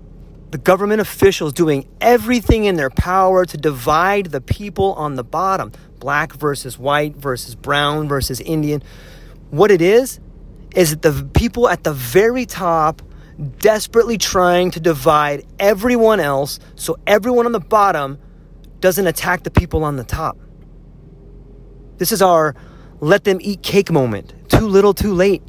[0.51, 5.71] the government officials doing everything in their power to divide the people on the bottom
[5.99, 8.83] black versus white versus brown versus Indian.
[9.49, 10.19] What it is,
[10.75, 13.01] is that the people at the very top
[13.59, 18.19] desperately trying to divide everyone else so everyone on the bottom
[18.79, 20.37] doesn't attack the people on the top.
[21.97, 22.55] This is our
[22.99, 24.33] let them eat cake moment.
[24.49, 25.43] Too little, too late.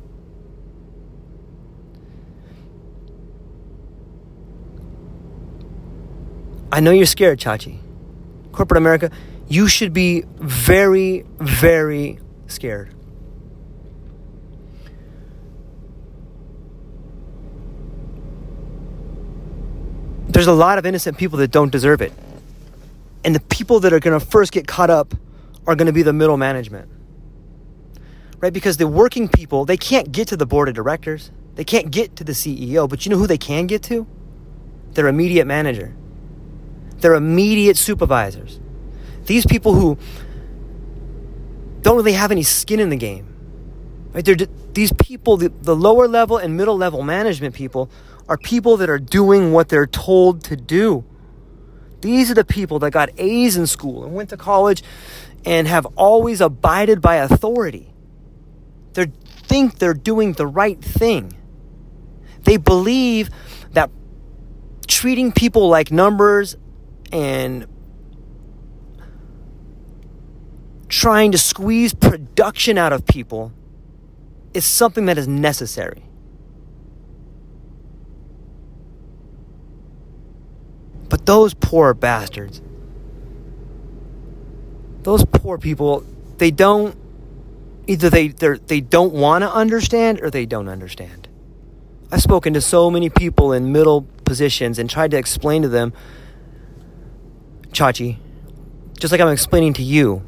[6.72, 7.78] I know you're scared, Chachi.
[8.50, 9.12] Corporate America,
[9.46, 12.92] you should be very, very scared.
[20.26, 22.12] There's a lot of innocent people that don't deserve it.
[23.22, 25.14] And the people that are going to first get caught up
[25.66, 26.90] are going to be the middle management
[28.42, 28.52] right?
[28.52, 31.30] Because the working people, they can't get to the board of directors.
[31.54, 34.06] They can't get to the CEO, but you know who they can get to?
[34.92, 35.94] Their immediate manager,
[37.02, 38.60] their immediate supervisors.
[39.26, 39.98] These people who
[41.82, 43.26] don't really have any skin in the game.
[44.12, 44.24] Right?
[44.24, 44.36] They're,
[44.72, 47.90] these people, the, the lower level and middle level management people,
[48.28, 51.04] are people that are doing what they're told to do.
[52.00, 54.82] These are the people that got A's in school and went to college
[55.44, 57.92] and have always abided by authority.
[58.94, 61.32] They think they're doing the right thing.
[62.44, 63.30] They believe
[63.72, 63.90] that
[64.86, 66.56] treating people like numbers
[67.12, 67.66] and
[70.88, 73.52] trying to squeeze production out of people
[74.54, 76.04] is something that is necessary.
[81.08, 82.62] But those poor bastards,
[85.02, 86.04] those poor people,
[86.38, 86.96] they don't
[87.86, 91.28] either they they don't want to understand or they don't understand.
[92.10, 95.92] I've spoken to so many people in middle positions and tried to explain to them,
[97.72, 98.18] Chachi,
[98.98, 100.22] just like I'm explaining to you,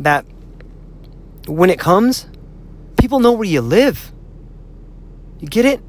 [0.00, 0.24] that
[1.46, 2.26] when it comes,
[2.98, 4.12] people know where you live.
[5.40, 5.80] You get it?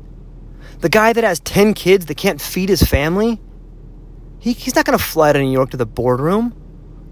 [0.80, 3.40] The guy that has 10 kids that can't feed his family,
[4.40, 6.54] he, he's not going to fly to New York to the boardroom,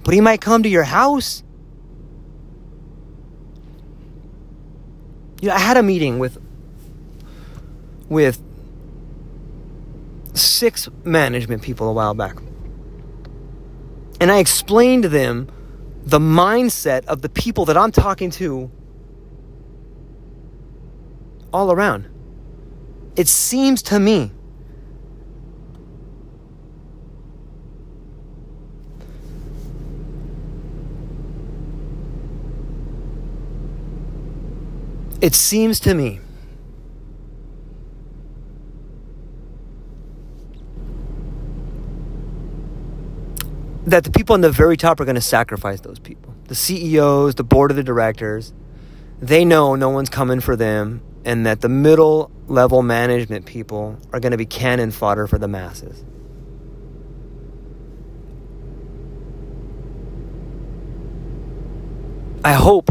[0.03, 1.43] but he might come to your house
[5.41, 6.37] you know, I had a meeting with
[8.07, 8.41] with
[10.33, 12.37] six management people a while back.
[14.21, 15.49] And I explained to them
[16.03, 18.69] the mindset of the people that I'm talking to
[21.51, 22.07] all around.
[23.15, 24.31] It seems to me
[35.21, 36.19] It seems to me
[43.91, 46.33] that the people on the very top are going to sacrifice those people.
[46.47, 48.53] The CEOs, the board of the directors,
[49.19, 54.19] they know no one's coming for them, and that the middle level management people are
[54.19, 56.03] going to be cannon fodder for the masses.
[62.43, 62.89] I hope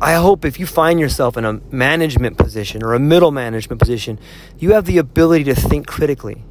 [0.00, 4.18] I hope if you find yourself in a management position or a middle management position,
[4.58, 6.44] you have the ability to think critically.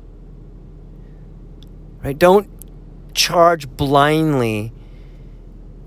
[2.04, 2.18] Right?
[2.18, 2.50] Don't
[3.16, 4.72] charge blindly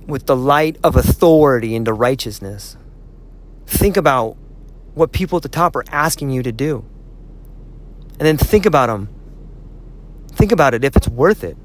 [0.07, 2.77] with the light of authority into righteousness.
[3.67, 4.37] Think about
[4.95, 6.85] what people at the top are asking you to do.
[8.13, 9.11] And then think about them.
[10.33, 11.57] Think about it if it's worth it.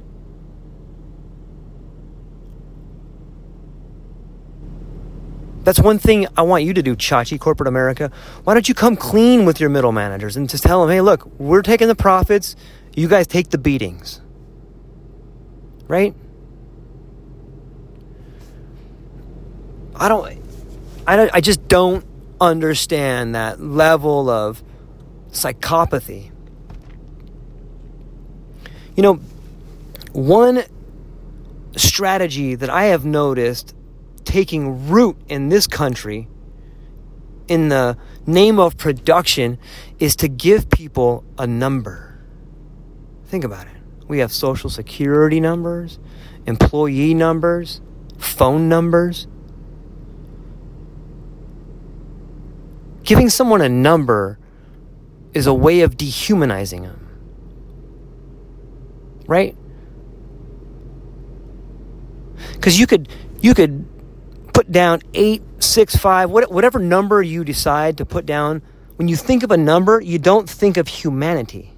[5.64, 8.12] That's one thing I want you to do, Chachi, corporate America.
[8.44, 11.26] Why don't you come clean with your middle managers and just tell them, hey, look,
[11.40, 12.58] we're taking the profits,
[12.94, 14.20] you guys take the beatings
[15.94, 16.16] right?
[19.96, 20.42] I don't,
[21.06, 22.04] I don't, I just don't
[22.42, 24.64] understand that level of
[25.30, 26.32] psychopathy.
[28.96, 29.14] You know,
[30.14, 30.64] one
[31.76, 33.76] strategy that I have noticed
[34.26, 36.28] taking root in this country
[37.48, 39.60] in the name of production
[40.00, 42.20] is to give people a number.
[43.26, 43.73] Think about it.
[44.14, 45.98] We have social security numbers,
[46.46, 47.82] employee numbers,
[48.20, 49.26] phone numbers.
[53.04, 54.38] Giving someone a number
[55.34, 57.10] is a way of dehumanizing them.
[59.26, 59.58] Right?
[62.52, 63.10] Because you could
[63.42, 63.84] you could
[64.54, 68.62] put down eight, six, five, whatever number you decide to put down.
[68.98, 71.73] When you think of a number, you don't think of humanity.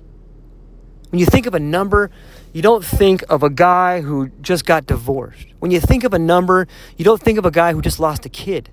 [1.15, 2.11] When you think of a number,
[2.51, 5.47] you don't think of a guy who just got divorced.
[5.59, 8.25] When you think of a number, you don't think of a guy who just lost
[8.25, 8.69] a kid.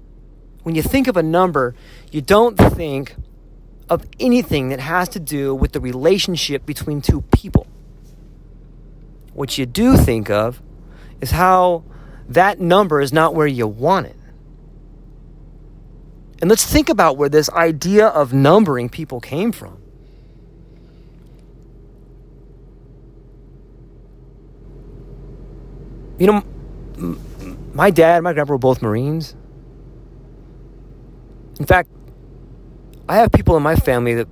[0.64, 1.76] When you think of a number,
[2.10, 3.14] you don't think
[3.88, 7.68] of anything that has to do with the relationship between two people.
[9.34, 10.60] What you do think of
[11.20, 11.84] is how
[12.28, 14.16] that number is not where you want it.
[16.40, 19.81] And let's think about where this idea of numbering people came from.
[26.18, 27.16] You know,
[27.74, 29.34] my dad and my grandpa were both Marines.
[31.58, 31.88] In fact,
[33.08, 34.28] I have people in my family that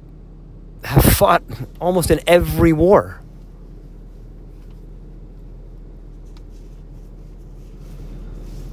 [0.84, 1.42] have fought
[1.80, 3.20] almost in every war.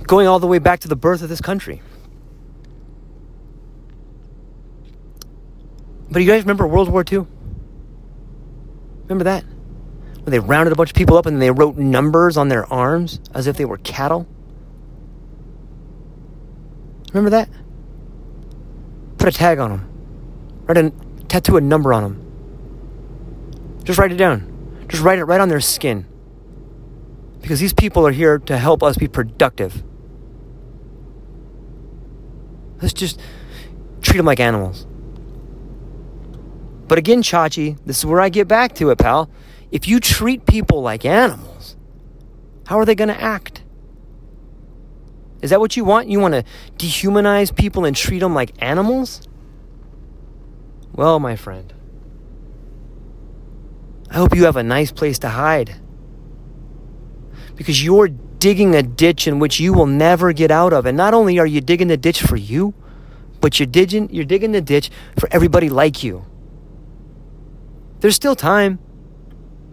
[0.04, 1.82] Going all the way back to the birth of this country.
[6.10, 7.28] But you guys remember World War II?
[9.04, 9.44] Remember that?
[10.32, 13.48] They rounded a bunch of people up and they wrote numbers on their arms as
[13.48, 14.28] if they were cattle?
[17.14, 17.50] Remember that?
[19.18, 19.90] Put a tag on them.
[20.66, 20.92] Write a
[21.28, 23.82] tattoo a number on them.
[23.84, 24.86] Just write it down.
[24.90, 26.06] Just write it right on their skin.
[27.42, 29.84] Because these people are here to help us be productive.
[32.82, 33.20] Let's just
[34.02, 34.86] treat them like animals.
[36.88, 39.30] But again, Chachi, this is where I get back to it, pal.
[39.72, 41.76] If you treat people like animals,
[42.68, 43.64] how are they going to act?
[45.42, 46.08] Is that what you want?
[46.08, 46.44] You want to
[46.78, 49.22] dehumanize people and treat them like animals?
[50.94, 51.74] Well, my friend,
[54.10, 55.76] I hope you have a nice place to hide.
[57.56, 60.86] Because you're digging a ditch in which you will never get out of.
[60.86, 62.74] And not only are you digging the ditch for you,
[63.42, 64.90] but you're digging, you're digging the ditch
[65.20, 66.26] for everybody like you.
[68.00, 68.80] There's still time.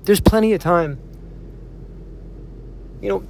[0.05, 0.98] There's plenty of time.
[3.00, 3.24] You know,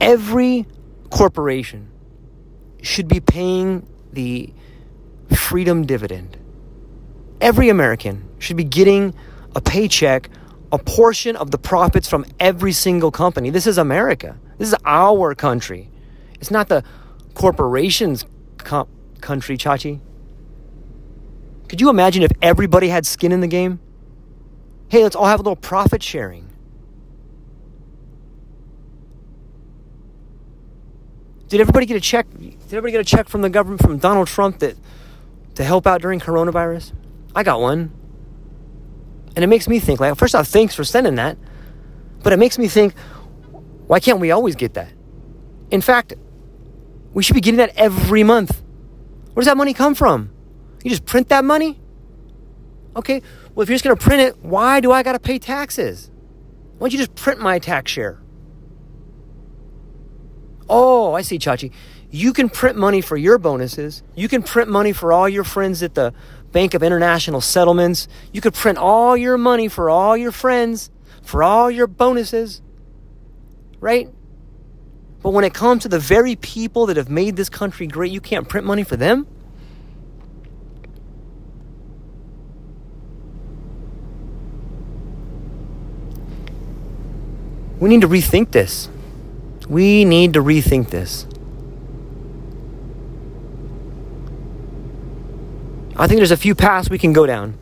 [0.00, 0.66] every
[1.10, 1.90] corporation
[2.82, 4.52] should be paying the
[5.34, 6.36] freedom dividend.
[7.40, 9.14] Every American should be getting
[9.54, 10.30] a paycheck,
[10.72, 13.50] a portion of the profits from every single company.
[13.50, 14.38] This is America.
[14.58, 15.90] This is our country.
[16.40, 16.82] It's not the
[17.34, 18.24] corporation's
[18.58, 18.88] com-
[19.20, 20.00] country, Chachi.
[21.68, 23.80] Could you imagine if everybody had skin in the game?
[24.88, 26.48] Hey, let's all have a little profit sharing.
[31.48, 32.26] Did everybody get a check?
[32.38, 34.76] Did everybody get a check from the government from Donald Trump that
[35.54, 36.92] to help out during coronavirus?
[37.34, 37.92] I got one.
[39.34, 41.36] And it makes me think like first off, thanks for sending that.
[42.22, 42.94] But it makes me think,
[43.86, 44.92] why can't we always get that?
[45.70, 46.14] In fact,
[47.12, 48.62] we should be getting that every month.
[49.34, 50.30] Where does that money come from?
[50.82, 51.78] You just print that money?
[52.96, 53.22] Okay,
[53.56, 56.10] well, if you're just going to print it, why do I got to pay taxes?
[56.76, 58.20] Why don't you just print my tax share?
[60.68, 61.72] Oh, I see, Chachi.
[62.10, 64.02] You can print money for your bonuses.
[64.14, 66.12] You can print money for all your friends at the
[66.52, 68.08] Bank of International Settlements.
[68.30, 70.90] You could print all your money for all your friends,
[71.22, 72.60] for all your bonuses.
[73.80, 74.10] Right?
[75.22, 78.20] But when it comes to the very people that have made this country great, you
[78.20, 79.26] can't print money for them?
[87.78, 88.88] We need to rethink this.
[89.68, 91.26] We need to rethink this.
[95.98, 97.58] I think there's a few paths we can go down.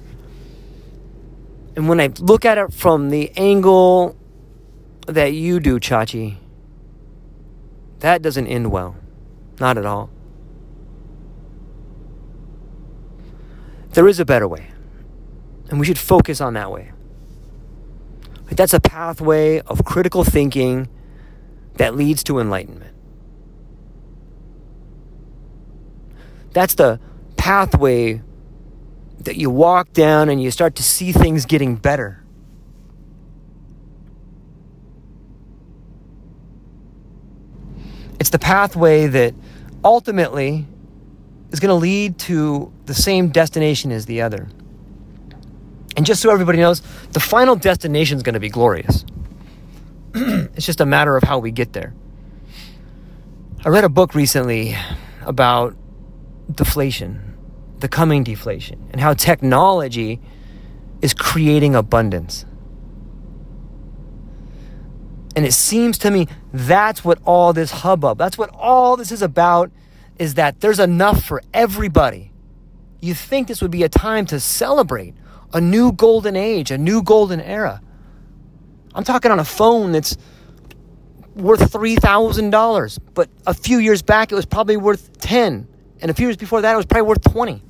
[1.77, 4.17] And when I look at it from the angle
[5.07, 6.37] that you do, Chachi,
[8.01, 8.97] that doesn't end well.
[9.61, 10.11] Not at all.
[13.91, 14.69] There is a better way.
[15.71, 16.94] And we should focus on that way.
[18.51, 20.89] That's a pathway of critical thinking
[21.77, 22.95] that leads to enlightenment.
[26.53, 27.01] That's the
[27.37, 28.23] pathway
[29.21, 32.23] that you walk down and you start to see things getting better.
[38.21, 39.35] It's the pathway that
[39.83, 40.67] ultimately
[41.51, 44.49] is going to lead to the same destination as the other.
[45.97, 46.81] And just so everybody knows,
[47.13, 49.05] the final destination is going to be glorious.
[50.15, 51.95] it's just a matter of how we get there.
[53.65, 54.77] I read a book recently
[55.23, 55.75] about
[56.53, 57.37] deflation,
[57.79, 60.21] the coming deflation, and how technology
[61.01, 62.45] is creating abundance.
[65.37, 69.23] And it seems to me that's what all this hubbub, that's what all this is
[69.23, 69.71] about,
[70.19, 72.31] is that there's enough for everybody.
[73.01, 75.15] You think this would be a time to celebrate
[75.55, 77.81] a new golden age, a new golden era.
[78.95, 80.17] I'm talking on a phone that's
[81.35, 85.67] worth $3,000, but a few years back it was probably worth 10,
[86.01, 87.63] and a few years before that it was probably worth 20.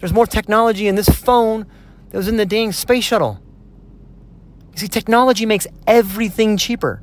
[0.00, 1.66] There's more technology in this phone
[2.10, 3.40] that was in the dang space shuttle.
[4.72, 7.02] You see, technology makes everything cheaper.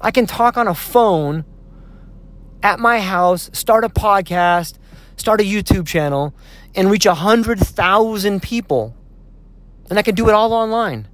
[0.00, 1.44] I can talk on a phone
[2.62, 4.78] at my house, start a podcast,
[5.16, 6.34] start a YouTube channel,
[6.76, 8.94] and reach 100,000 people.
[9.88, 11.08] And I can do it all online.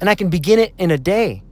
[0.00, 1.42] And I can begin it in a day.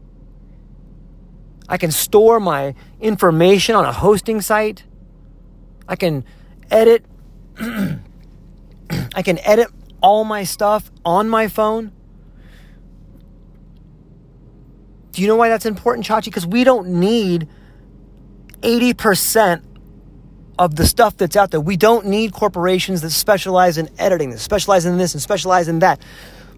[1.69, 4.85] I can store my information on a hosting site.
[5.89, 6.25] I can
[6.71, 7.05] edit
[9.15, 9.69] I can edit
[10.03, 11.93] all my stuff on my phone.
[15.13, 16.25] Do you know why that's important, Chachi?
[16.27, 17.49] Because we don't need
[18.63, 19.63] 80%
[20.59, 21.61] of the stuff that's out there.
[21.61, 25.81] We don't need corporations that specialize in editing, that specialize in this and specialize in
[25.81, 26.01] that.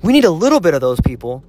[0.03, 1.43] We need a little bit of those people.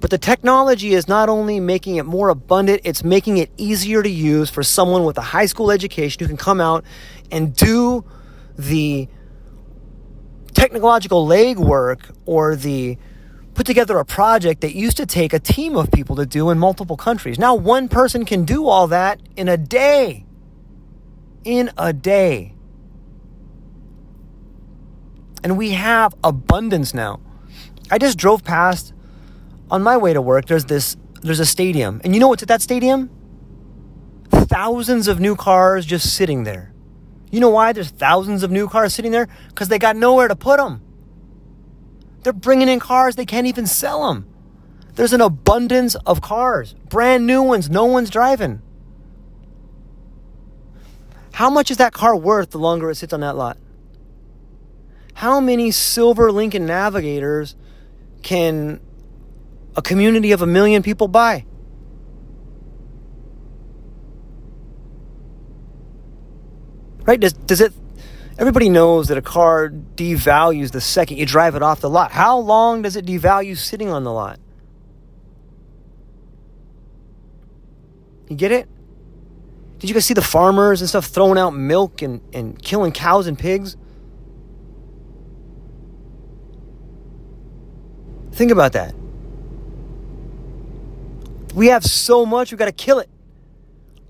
[0.00, 4.08] But the technology is not only making it more abundant, it's making it easier to
[4.08, 6.84] use for someone with a high school education who can come out
[7.30, 8.04] and do
[8.56, 9.08] the
[10.54, 12.96] technological legwork or the
[13.52, 16.58] put together a project that used to take a team of people to do in
[16.58, 17.38] multiple countries.
[17.38, 20.24] Now one person can do all that in a day
[21.44, 22.54] in a day.
[25.42, 27.20] And we have abundance now.
[27.90, 28.92] I just drove past
[29.70, 30.46] on my way to work.
[30.46, 32.00] There's this there's a stadium.
[32.04, 33.10] And you know what's at that stadium?
[34.30, 36.72] Thousands of new cars just sitting there.
[37.30, 39.28] You know why there's thousands of new cars sitting there?
[39.54, 40.82] Cuz they got nowhere to put them.
[42.22, 44.26] They're bringing in cars they can't even sell them.
[44.94, 48.60] There's an abundance of cars, brand new ones no one's driving.
[51.32, 53.56] How much is that car worth the longer it sits on that lot?
[55.14, 57.54] How many silver Lincoln Navigators
[58.22, 58.80] can
[59.76, 61.44] a community of a million people buy?
[67.04, 67.18] Right?
[67.18, 67.72] Does, does it
[68.40, 72.10] everybody knows that a car devalues the second you drive it off the lot.
[72.10, 74.40] How long does it devalue sitting on the lot?
[78.28, 78.68] You get it?
[79.80, 83.26] Did you guys see the farmers and stuff throwing out milk and, and killing cows
[83.26, 83.78] and pigs?
[88.32, 88.94] Think about that.
[91.54, 93.08] We have so much, we got to kill it.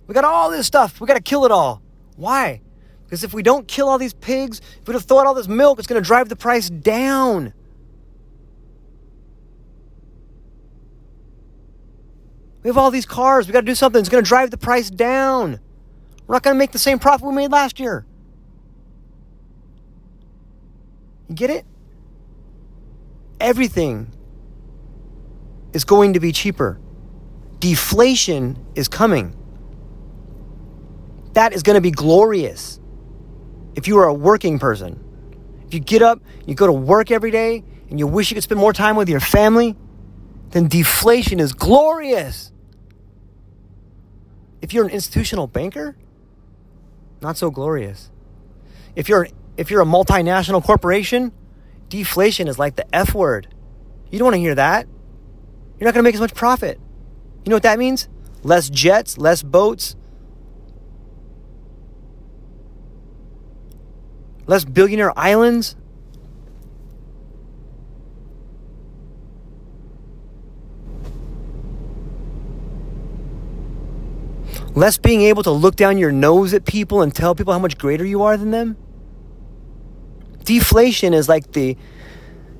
[0.09, 1.81] We got all this stuff, we got to kill it all.
[2.17, 2.61] Why?
[3.05, 5.49] Because if we don't kill all these pigs, if we don't throw out all this
[5.49, 7.55] milk, it's going to drive the price down.
[12.63, 13.47] We have all these cars.
[13.47, 14.01] We got to do something.
[14.01, 15.61] It's going to drive the price down.
[16.27, 18.07] We're not going to make the same profit we made last year.
[21.29, 21.65] You get it?
[23.41, 24.13] Everything
[25.73, 26.79] is going to be cheaper.
[27.59, 29.37] Deflation is coming.
[31.35, 32.81] That is going to be glorious
[33.77, 35.03] if you are a working person.
[35.67, 38.43] If you get up, you go to work every day, and you wish you could
[38.43, 39.77] spend more time with your family,
[40.51, 42.50] then deflation is glorious.
[44.63, 45.97] If you're an institutional banker,
[47.21, 48.11] not so glorious.
[48.95, 51.33] If you're if you're a multinational corporation,
[51.89, 53.49] deflation is like the F word.
[54.11, 54.87] You don't want to hear that.
[55.79, 56.79] You're not going to make as much profit.
[57.45, 58.09] You know what that means?
[58.43, 59.97] Less jets, less boats,
[64.47, 65.77] less billionaire islands.
[74.75, 77.77] Less being able to look down your nose at people and tell people how much
[77.77, 78.77] greater you are than them.
[80.45, 81.77] Deflation is like the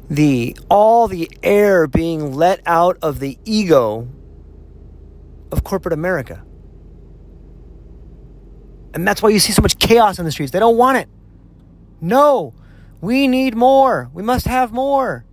[0.09, 4.09] the all the air being let out of the ego
[5.53, 6.45] of corporate America.
[8.93, 10.51] And that's why you see so much chaos in the streets.
[10.51, 11.09] They don't want it.
[12.01, 12.55] No,
[13.01, 14.11] we need more.
[14.13, 15.25] We must have more.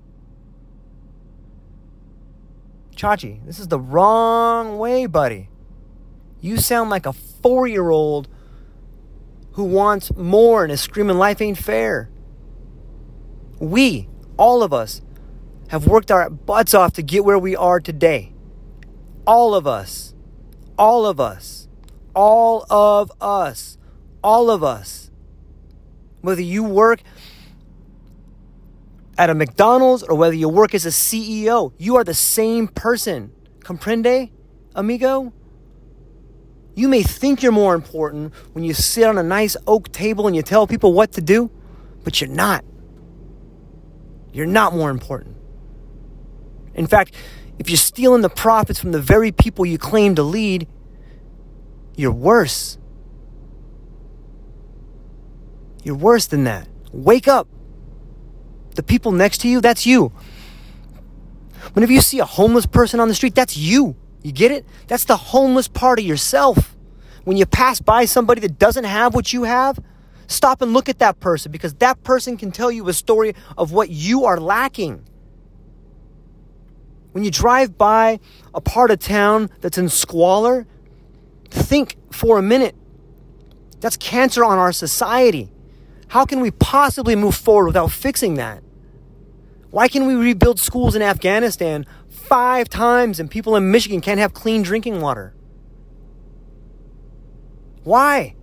[2.95, 5.49] Chachi, this is the wrong way, buddy.
[6.41, 8.27] You sound like a four year old
[9.53, 12.09] who wants more and is screaming, Life ain't fair.
[13.59, 14.07] We,
[14.37, 15.01] all of us,
[15.69, 18.33] have worked our butts off to get where we are today.
[19.25, 20.13] All of us.
[20.77, 21.67] All of us.
[22.15, 23.77] All of us.
[24.23, 25.11] All of us.
[26.21, 27.01] Whether you work
[29.17, 33.31] at a McDonald's or whether you work as a CEO, you are the same person.
[33.59, 34.29] Comprende,
[34.75, 35.33] amigo?
[36.77, 40.35] You may think you're more important when you sit on a nice oak table and
[40.35, 41.49] you tell people what to do,
[42.03, 42.63] but you're not.
[44.31, 45.37] You're not more important.
[46.75, 47.15] In fact,
[47.57, 50.67] if you're stealing the profits from the very people you claim to lead,
[51.95, 52.77] you're worse.
[55.83, 56.67] You're worse than that.
[56.93, 57.47] Wake up.
[58.75, 60.11] The people next to you, that's you.
[61.73, 63.95] Whenever you see a homeless person on the street, that's you.
[64.27, 64.65] You get it?
[64.87, 66.75] That's the homeless part of yourself.
[67.23, 69.79] When you pass by somebody that doesn't have what you have,
[70.27, 73.71] stop and look at that person because that person can tell you a story of
[73.71, 75.01] what you are lacking.
[77.13, 78.19] When you drive by
[78.53, 80.67] a part of town that's in squalor,
[81.49, 82.75] think for a minute.
[83.79, 85.49] That's cancer on our society.
[86.09, 88.61] How can we possibly move forward without fixing that?
[89.71, 91.85] Why can we rebuild schools in Afghanistan
[92.27, 95.33] five times and people in Michigan can't have clean drinking water?
[97.83, 98.35] Why?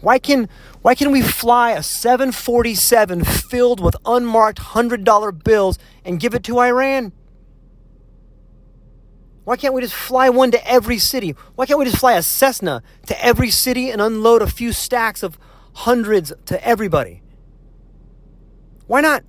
[0.00, 0.48] Why can
[0.82, 6.60] why can we fly a 747 filled with unmarked $100 bills and give it to
[6.60, 7.12] Iran?
[9.44, 11.34] Why can't we just fly one to every city?
[11.54, 15.22] Why can't we just fly a Cessna to every city and unload a few stacks
[15.22, 15.38] of
[15.72, 17.22] hundreds to everybody?
[18.86, 19.24] Why not?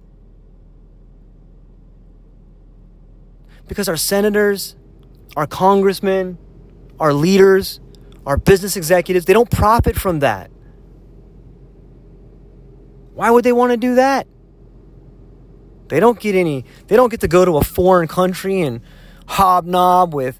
[3.70, 4.76] Because our senators,
[5.38, 6.38] our congressmen,
[7.00, 7.80] our leaders,
[8.26, 10.52] our business executives, they don't profit from that.
[13.14, 14.28] Why would they want to do that?
[15.88, 18.82] They don't get any, they don't get to go to a foreign country and
[19.28, 20.40] hobnob with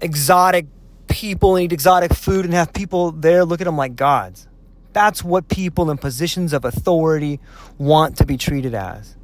[0.00, 0.66] exotic
[1.08, 4.48] people and eat exotic food and have people there look at them like gods.
[4.94, 7.40] That's what people in positions of authority
[7.76, 9.17] want to be treated as.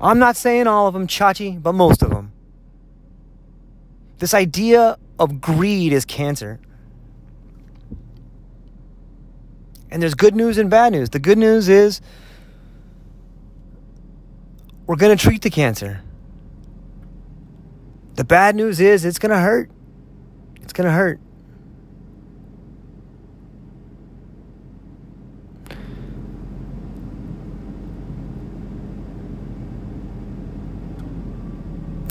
[0.00, 2.32] I'm not saying all of them, Chachi, but most of them.
[4.18, 6.60] This idea of greed is cancer.
[9.90, 11.10] And there's good news and bad news.
[11.10, 12.00] The good news is
[14.86, 16.02] we're going to treat the cancer.
[18.14, 19.70] The bad news is it's going to hurt.
[20.62, 21.20] It's going to hurt.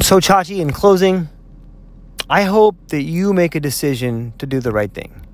[0.05, 1.29] So, Chachi, in closing,
[2.29, 5.25] I hope that you make a decision to do the right thing.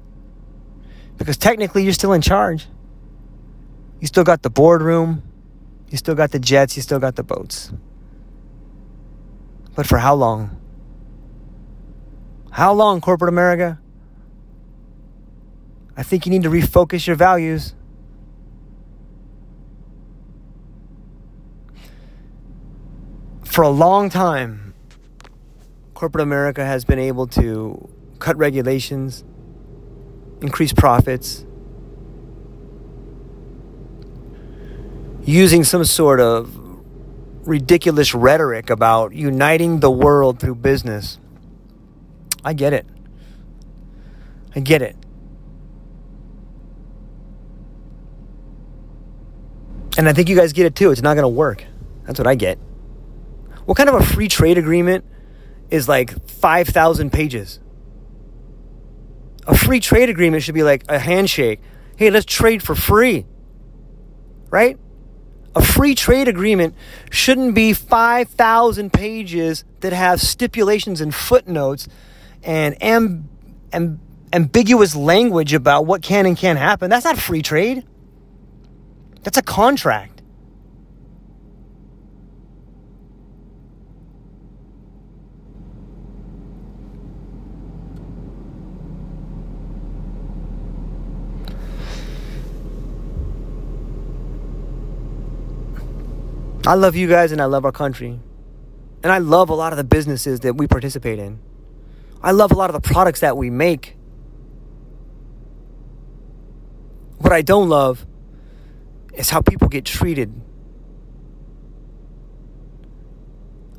[1.18, 2.68] Because technically, you're still in charge.
[4.00, 5.24] You still got the boardroom,
[5.90, 7.74] you still got the jets, you still got the boats.
[9.76, 10.58] But for how long?
[12.52, 13.78] How long, corporate America?
[15.98, 17.76] I think you need to refocus your values.
[23.44, 24.61] For a long time,
[26.02, 27.88] corporate America has been able to
[28.18, 29.24] cut regulations,
[30.42, 31.46] increase profits,
[35.24, 36.58] using some sort of
[37.46, 41.20] ridiculous rhetoric about uniting the world through business.
[42.44, 42.88] I get it.
[44.56, 44.96] I get it.
[50.00, 50.90] And I think you guys get it too.
[50.90, 51.64] It's not going to work.
[52.08, 52.58] That's what I get.
[53.66, 55.06] What kind of a free trade agreement
[55.72, 57.60] is like 5,000 pages?
[59.48, 61.62] A free trade agreement should be like a handshake.
[61.96, 63.26] Hey, let's trade for free.
[64.50, 64.78] Right?
[65.56, 66.76] A free trade agreement
[67.10, 71.88] shouldn't be 5,000 pages that have stipulations and footnotes
[72.44, 73.24] and amb-
[73.72, 74.00] amb-
[74.32, 76.90] ambiguous language about what can and can't happen.
[76.90, 77.86] That's not free trade.
[79.24, 80.21] That's a contract.
[96.66, 98.20] I love you guys and I love our country.
[99.04, 101.40] And I love a lot of the businesses that we participate in.
[102.22, 103.96] I love a lot of the products that we make.
[107.18, 108.06] What I don't love
[109.14, 110.40] is how people get treated.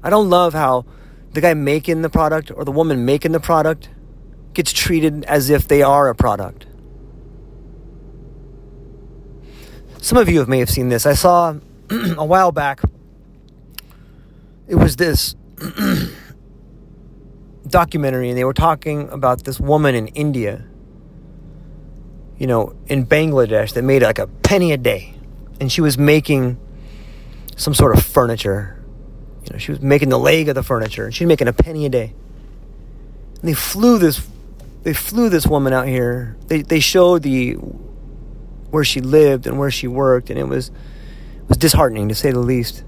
[0.02, 0.84] I don't love how
[1.32, 3.88] the guy making the product or the woman making the product
[4.54, 6.66] gets treated as if they are a product.
[10.00, 11.06] Some of you may have seen this.
[11.06, 11.54] I saw
[12.18, 12.80] a while back,
[14.66, 15.34] it was this
[17.66, 20.64] documentary, and they were talking about this woman in India,
[22.38, 25.14] you know, in Bangladesh that made like a penny a day.
[25.60, 26.58] And she was making
[27.56, 28.82] some sort of furniture.
[29.44, 31.86] You know, she was making the leg of the furniture, and she's making a penny
[31.86, 32.14] a day.
[33.40, 34.26] And they flew this,
[34.82, 36.36] they flew this woman out here.
[36.46, 37.52] They they showed the
[38.70, 40.70] where she lived and where she worked, and it was
[41.48, 42.84] was disheartening to say the least.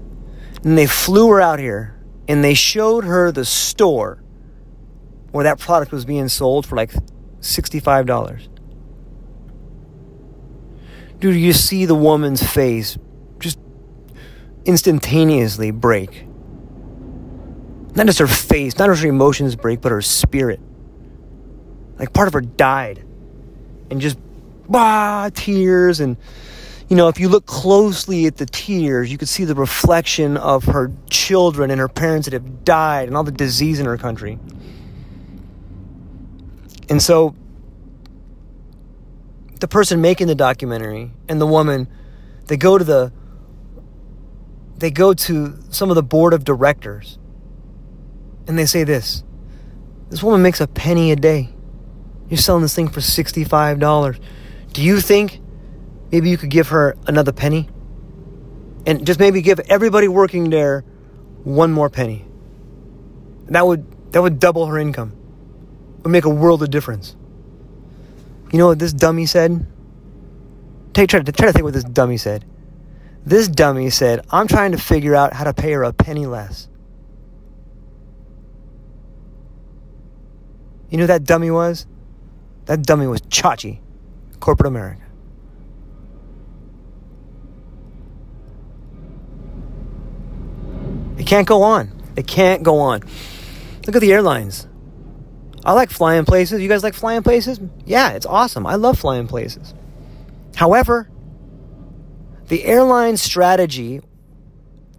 [0.63, 1.95] And they flew her out here
[2.27, 4.23] and they showed her the store
[5.31, 6.93] where that product was being sold for like
[7.41, 8.47] $65.
[11.19, 12.97] Dude, you see the woman's face
[13.39, 13.59] just
[14.65, 16.25] instantaneously break.
[17.95, 20.59] Not just her face, not just her emotions break, but her spirit.
[21.97, 23.05] Like part of her died.
[23.89, 24.17] And just,
[24.67, 26.17] bah, tears and
[26.87, 30.65] you know, if you look closely at the tears, you could see the reflection of
[30.65, 34.37] her children and her parents that have died and all the disease in her country.
[36.87, 37.35] And so
[39.59, 41.87] the person making the documentary and the woman,
[42.47, 43.11] they go to the
[44.77, 47.17] they go to some of the board of directors
[48.45, 49.23] and they say this.
[50.09, 51.49] This woman makes a penny a day.
[52.29, 54.19] You're selling this thing for $65.
[54.73, 55.39] Do you think
[56.11, 57.69] maybe you could give her another penny
[58.85, 60.81] and just maybe give everybody working there
[61.43, 62.25] one more penny.
[63.47, 65.11] That would that would double her income.
[65.99, 67.15] It would make a world of difference.
[68.51, 69.65] You know what this dummy said?
[70.93, 72.45] Take try to try to think what this dummy said.
[73.25, 76.69] This dummy said, "I'm trying to figure out how to pay her a penny less."
[80.89, 81.87] You know who that dummy was?
[82.65, 83.79] That dummy was Chachi,
[84.39, 85.04] corporate America.
[91.17, 91.91] It can't go on.
[92.15, 93.01] It can't go on.
[93.85, 94.67] Look at the airlines.
[95.63, 96.61] I like flying places.
[96.61, 97.59] You guys like flying places?
[97.85, 98.67] Yeah, it's awesome.
[98.67, 99.73] I love flying places.
[100.55, 101.09] However,
[102.47, 104.01] the airline strategy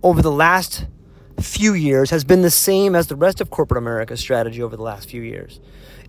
[0.03, 0.87] over the last
[1.41, 4.83] few years has been the same as the rest of corporate America's strategy over the
[4.83, 5.61] last few years.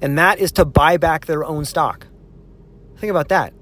[0.02, 2.08] And that is to buy back their own stock.
[2.98, 3.54] Think about that.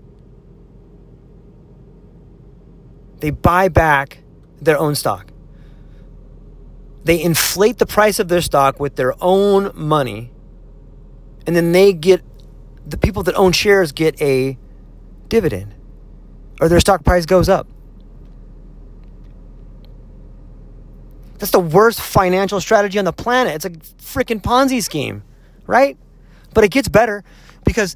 [3.20, 4.20] They buy back
[4.62, 5.32] their own stock.
[7.06, 10.32] They inflate the price of their stock with their own money,
[11.46, 12.24] and then they get
[12.86, 14.58] the people that own shares get a
[15.30, 15.76] dividend,
[16.60, 17.68] or their stock price goes up.
[21.38, 23.54] That's the worst financial strategy on the planet.
[23.54, 25.22] It's a freaking Ponzi scheme,
[25.68, 25.98] right?
[26.56, 27.24] But it gets better
[27.66, 27.96] because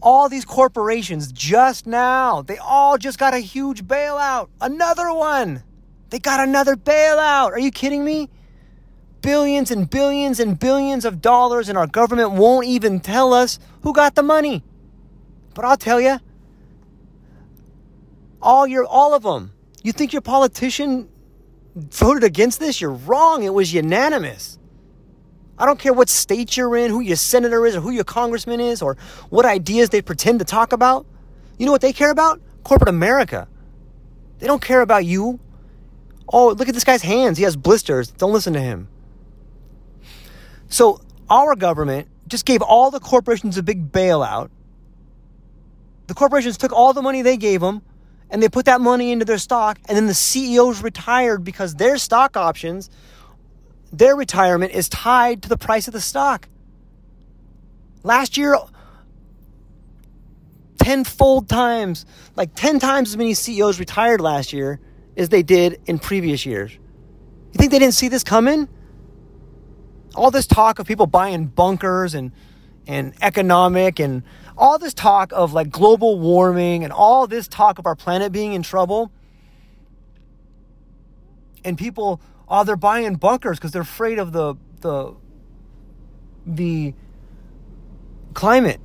[0.00, 4.48] all these corporations just now, they all just got a huge bailout.
[4.58, 5.64] Another one.
[6.08, 7.50] They got another bailout.
[7.50, 8.30] Are you kidding me?
[9.20, 13.92] Billions and billions and billions of dollars, and our government won't even tell us who
[13.92, 14.62] got the money.
[15.54, 16.18] But I'll tell you,
[18.40, 19.52] all your all of them.
[19.82, 21.08] You think your politician
[21.74, 22.80] voted against this?
[22.80, 23.42] You're wrong.
[23.42, 24.58] It was unanimous.
[25.58, 28.60] I don't care what state you're in, who your senator is, or who your congressman
[28.60, 28.96] is, or
[29.28, 31.06] what ideas they pretend to talk about.
[31.58, 32.40] You know what they care about?
[32.62, 33.48] Corporate America.
[34.38, 35.40] They don't care about you.
[36.32, 37.38] Oh, look at this guy's hands.
[37.38, 38.10] He has blisters.
[38.12, 38.88] Don't listen to him.
[40.68, 41.00] So,
[41.30, 44.50] our government just gave all the corporations a big bailout.
[46.06, 47.82] The corporations took all the money they gave them
[48.30, 51.96] and they put that money into their stock, and then the CEOs retired because their
[51.96, 52.90] stock options
[53.92, 56.48] their retirement is tied to the price of the stock.
[58.02, 58.56] Last year,
[60.78, 62.06] tenfold times,
[62.36, 64.80] like 10 times as many CEOs retired last year
[65.16, 66.72] as they did in previous years.
[66.72, 68.68] You think they didn't see this coming?
[70.18, 72.32] All this talk of people buying bunkers and,
[72.86, 74.22] and economic and
[74.56, 78.52] all this talk of like global warming and all this talk of our planet being
[78.52, 79.12] in trouble.
[81.64, 85.14] And people oh, they're buying bunkers because they're afraid of the the
[86.46, 86.94] the
[88.34, 88.80] climate.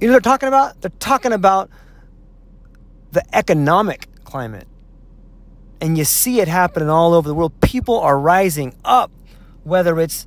[0.00, 0.80] You know what they're talking about?
[0.80, 1.70] They're talking about
[3.12, 4.66] the economic climate.
[5.80, 7.60] And you see it happening all over the world.
[7.60, 9.10] People are rising up,
[9.64, 10.26] whether it's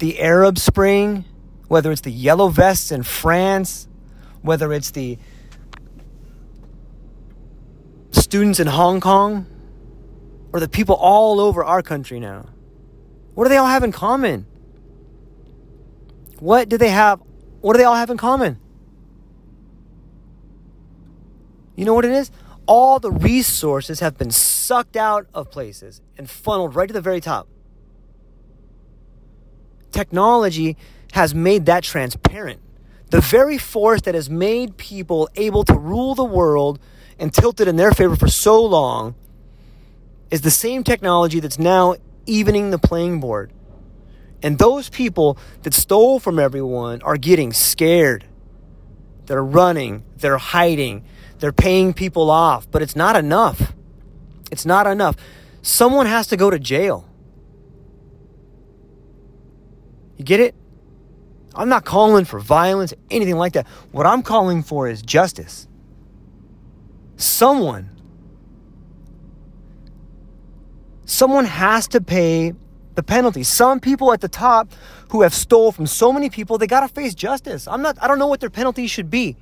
[0.00, 1.24] the Arab Spring,
[1.68, 3.86] whether it's the yellow vests in France,
[4.42, 5.18] whether it's the
[8.10, 9.46] students in Hong Kong
[10.52, 12.46] or the people all over our country now?
[13.34, 14.46] What do they all have in common?
[16.40, 17.20] What do they have?
[17.60, 18.58] What do they all have in common?
[21.76, 22.30] You know what it is?
[22.66, 27.20] All the resources have been sucked out of places and funneled right to the very
[27.20, 27.48] top.
[29.90, 30.76] Technology
[31.12, 32.60] has made that transparent.
[33.10, 36.78] The very force that has made people able to rule the world
[37.18, 39.14] and tilt it in their favor for so long
[40.30, 43.52] is the same technology that's now evening the playing board.
[44.42, 48.24] And those people that stole from everyone are getting scared.
[49.26, 51.04] They're running, they're hiding,
[51.40, 53.72] they're paying people off, but it's not enough.
[54.50, 55.16] It's not enough.
[55.62, 57.09] Someone has to go to jail.
[60.20, 60.54] You get it?
[61.54, 63.66] I'm not calling for violence, anything like that.
[63.90, 65.66] What I'm calling for is justice.
[67.16, 67.88] Someone
[71.06, 72.52] someone has to pay
[72.96, 73.42] the penalty.
[73.44, 74.70] Some people at the top
[75.08, 77.66] who have stole from so many people, they got to face justice.
[77.66, 79.38] I'm not I don't know what their penalty should be.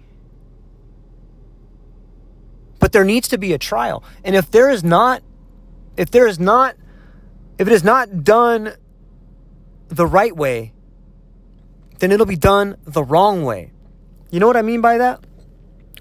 [2.79, 4.05] But there needs to be a trial.
[4.23, 5.25] And if there is not
[5.97, 6.77] if there is not
[7.59, 8.75] if it is not done
[9.89, 10.73] the right way,
[11.99, 13.73] then it'll be done the wrong way.
[14.31, 15.25] You know what I mean by that?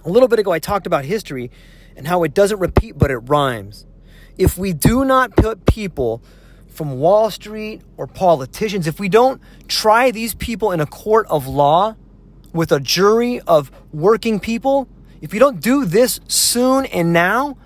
[0.05, 1.51] A little bit ago I talked about history
[1.95, 3.85] and how it doesn't repeat but it rhymes
[4.38, 6.21] if we do not put people
[6.67, 11.47] from Wall Street or politicians, if we don't try these people in a court of
[11.47, 11.95] law
[12.53, 14.88] with a jury of working people,
[15.21, 17.57] if you don't do this soon and now,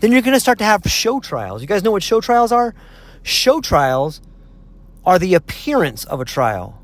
[0.00, 1.60] then you're going to start to have show trials.
[1.60, 2.74] You guys know what show trials are?
[3.22, 4.22] Show trials
[5.04, 6.82] are the appearance of a trial.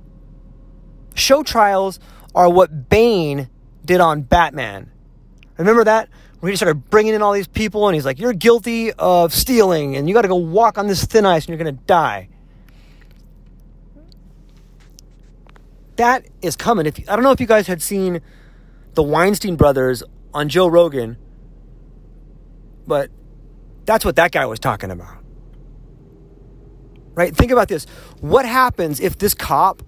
[1.14, 1.98] Show trials
[2.34, 3.48] are what Bane
[3.84, 4.90] did on Batman.
[5.58, 6.08] Remember that?
[6.40, 9.96] where he started bringing in all these people and he's like, You're guilty of stealing
[9.96, 12.28] and you got to go walk on this thin ice and you're going to die.
[15.96, 16.86] That is coming.
[16.86, 18.20] If I don't know if you guys had seen
[18.94, 20.02] the Weinstein brothers
[20.34, 21.16] on Joe Rogan,
[22.86, 23.10] but
[23.86, 25.15] that's what that guy was talking about.
[27.16, 27.34] Right?
[27.34, 27.86] Think about this.
[28.20, 29.82] What happens if this cop,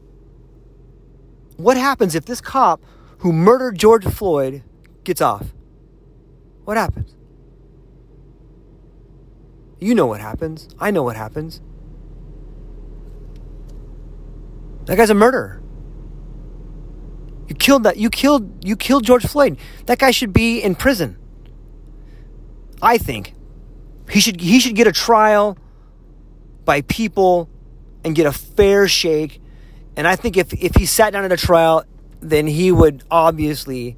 [1.56, 2.82] what happens if this cop
[3.18, 4.64] who murdered George Floyd
[5.04, 5.52] gets off?
[6.64, 7.14] What happens?
[9.78, 10.68] You know what happens.
[10.80, 11.60] I know what happens.
[14.86, 15.62] That guy's a murderer.
[17.46, 17.98] You killed that.
[17.98, 18.64] You killed.
[18.64, 19.58] You killed George Floyd.
[19.84, 21.18] That guy should be in prison.
[22.80, 23.34] I think
[24.10, 24.40] he should.
[24.40, 25.58] He should get a trial
[26.68, 27.48] by people
[28.04, 29.40] and get a fair shake.
[29.96, 31.84] And I think if if he sat down at a trial,
[32.20, 33.96] then he would obviously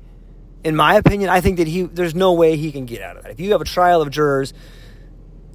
[0.62, 3.24] in my opinion, I think that he there's no way he can get out of
[3.24, 3.32] that.
[3.32, 4.54] If you have a trial of jurors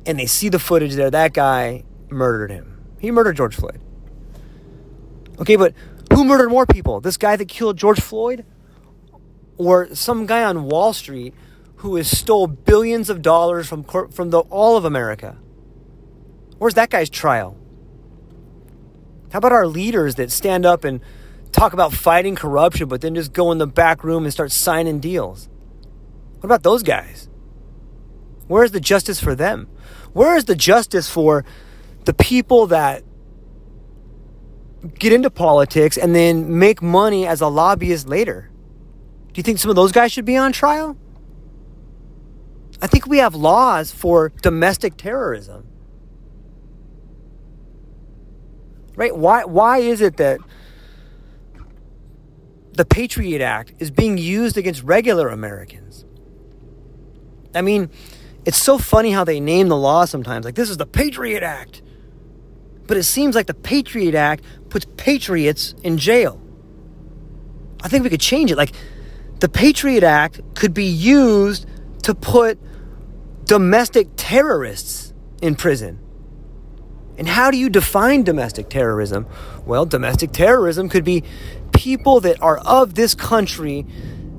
[0.06, 2.82] and they see the footage there, that guy murdered him.
[3.00, 3.80] He murdered George Floyd.
[5.40, 5.74] Okay, but
[6.12, 7.00] who murdered more people?
[7.00, 8.46] This guy that killed George Floyd
[9.58, 11.34] or some guy on Wall Street
[11.78, 15.38] who has stole billions of dollars from from the, all of America.
[16.58, 17.58] Where's that guy's trial?
[19.32, 21.02] How about our leaders that stand up and
[21.52, 25.00] talk about fighting corruption, but then just go in the back room and start signing
[25.00, 25.50] deals?
[26.36, 27.30] What about those guys?
[28.48, 29.68] Where's the justice for them?
[30.14, 31.44] Where is the justice for
[32.06, 33.04] the people that
[35.00, 38.52] get into politics and then make money as a lobbyist later?
[39.34, 40.98] Do you think some of those guys should be on trial?
[42.82, 45.68] I think we have laws for domestic terrorism.
[48.96, 49.16] Right?
[49.16, 50.40] Why why is it that
[52.74, 56.06] the Patriot Act is being used against regular Americans?
[57.54, 57.90] I mean,
[58.46, 60.46] it's so funny how they name the law sometimes.
[60.46, 61.82] Like this is the Patriot Act.
[62.88, 66.40] But it seems like the Patriot Act puts patriots in jail.
[67.84, 68.58] I think we could change it.
[68.58, 68.74] Like
[69.40, 71.66] the Patriot Act could be used
[72.04, 72.60] to put
[73.46, 76.00] domestic terrorists in prison.
[77.18, 79.26] And how do you define domestic terrorism?
[79.66, 81.24] Well, domestic terrorism could be
[81.74, 83.86] people that are of this country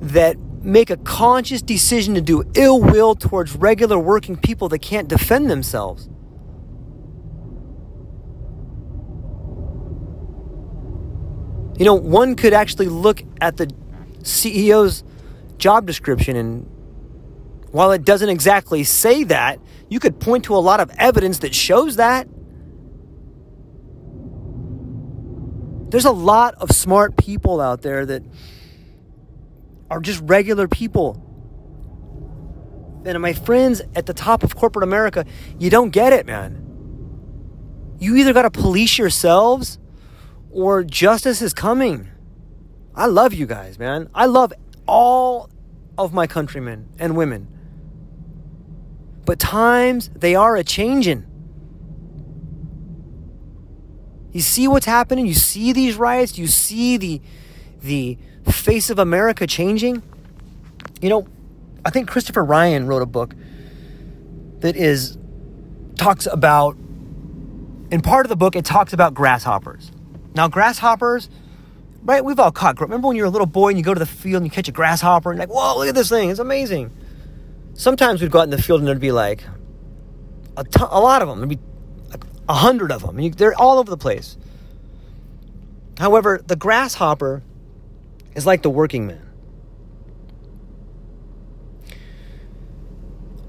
[0.01, 5.09] that make a conscious decision to do ill will towards regular working people that can't
[5.09, 6.09] defend themselves.
[11.79, 13.67] You know, one could actually look at the
[14.23, 15.05] CEO's
[15.59, 16.35] job description.
[16.37, 16.67] And
[17.71, 21.55] while it doesn't exactly say that, you could point to a lot of evidence that
[21.55, 22.29] shows that.
[25.89, 28.23] There's a lot of smart people out there that
[29.91, 31.23] are just regular people.
[33.05, 35.25] And my friends at the top of corporate America,
[35.59, 36.63] you don't get it, man.
[38.01, 39.79] You either got to police yourselves
[40.51, 42.09] or justice is coming.
[42.95, 44.11] I love you guys, man.
[44.15, 44.53] I love
[44.87, 45.51] all
[45.97, 47.49] of my countrymen and women.
[49.25, 51.27] But times, they are a changing.
[54.37, 55.25] You see what's happening?
[55.25, 56.37] You see these riots?
[56.37, 57.23] You see the
[57.81, 58.19] the
[58.53, 60.03] face of America changing?
[61.01, 61.27] You know,
[61.87, 63.35] I think Christopher Ryan wrote a book
[64.59, 65.17] that is
[65.97, 66.77] talks about
[67.91, 69.91] in part of the book it talks about grasshoppers.
[70.35, 71.31] Now grasshoppers
[72.03, 72.23] Right?
[72.23, 72.79] We've all caught.
[72.79, 74.69] Remember when you're a little boy and you go to the field and you catch
[74.69, 76.29] a grasshopper and you're like, whoa, look at this thing.
[76.31, 76.93] It's amazing.
[77.73, 79.43] Sometimes we'd go out in the field and there'd be like
[80.57, 81.39] a, ton, a lot of them.
[81.39, 81.59] There'd be
[82.49, 83.31] a hundred of them.
[83.33, 84.37] They're all over the place.
[85.99, 87.43] However, the grasshopper
[88.35, 89.23] is like the working man.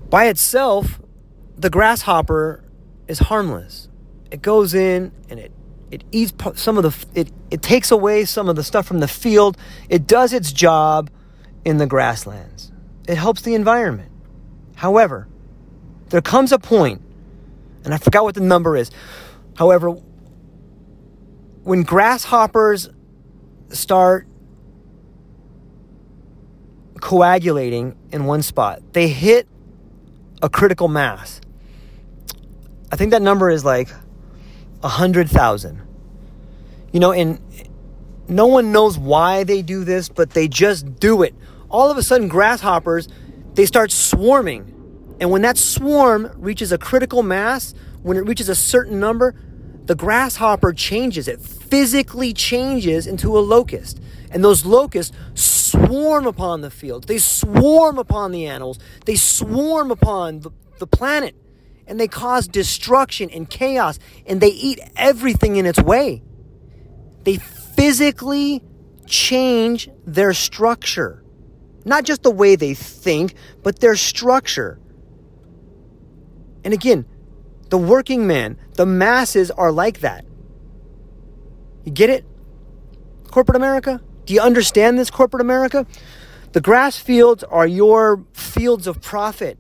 [0.10, 1.02] By itself,
[1.58, 2.64] the grasshopper
[3.08, 3.90] is harmless.
[4.32, 5.52] It goes in and it
[5.90, 9.08] it eats some of the it, it takes away some of the stuff from the
[9.08, 9.58] field
[9.90, 11.10] it does its job
[11.64, 12.72] in the grasslands
[13.08, 14.12] it helps the environment
[14.76, 15.28] however
[16.10, 17.02] there comes a point
[17.88, 18.92] and i forgot what the number is
[19.58, 19.90] however
[21.64, 22.90] when grasshoppers
[23.70, 24.28] start
[27.02, 29.48] coagulating in one spot they hit
[30.42, 31.42] a critical mass
[32.92, 33.90] i think that number is like
[34.84, 35.82] a hundred thousand.
[36.92, 37.40] You know, and
[38.28, 41.36] no one knows why they do this, but they just do it.
[41.70, 43.08] All of a sudden, grasshoppers
[43.54, 44.77] they start swarming,
[45.20, 49.36] and when that swarm reaches a critical mass, when it reaches a certain number,
[49.86, 51.28] the grasshopper changes.
[51.28, 54.00] It physically changes into a locust.
[54.30, 57.08] And those locusts swarm upon the fields.
[57.08, 58.78] They swarm upon the animals.
[59.06, 61.36] They swarm upon the, the planet
[61.88, 66.22] and they cause destruction and chaos and they eat everything in its way.
[67.24, 68.62] They physically
[69.06, 71.24] change their structure.
[71.86, 74.80] Not just the way they think, but their structure.
[76.68, 77.06] And again,
[77.70, 80.26] the working man, the masses are like that.
[81.86, 82.26] You get it?
[83.32, 84.02] Corporate America?
[84.26, 85.88] Do you understand this, corporate America?
[86.52, 89.58] The grass fields are your fields of profit.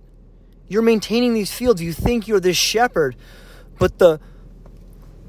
[0.67, 1.81] You're maintaining these fields.
[1.81, 3.15] You think you're this shepherd.
[3.79, 4.19] But the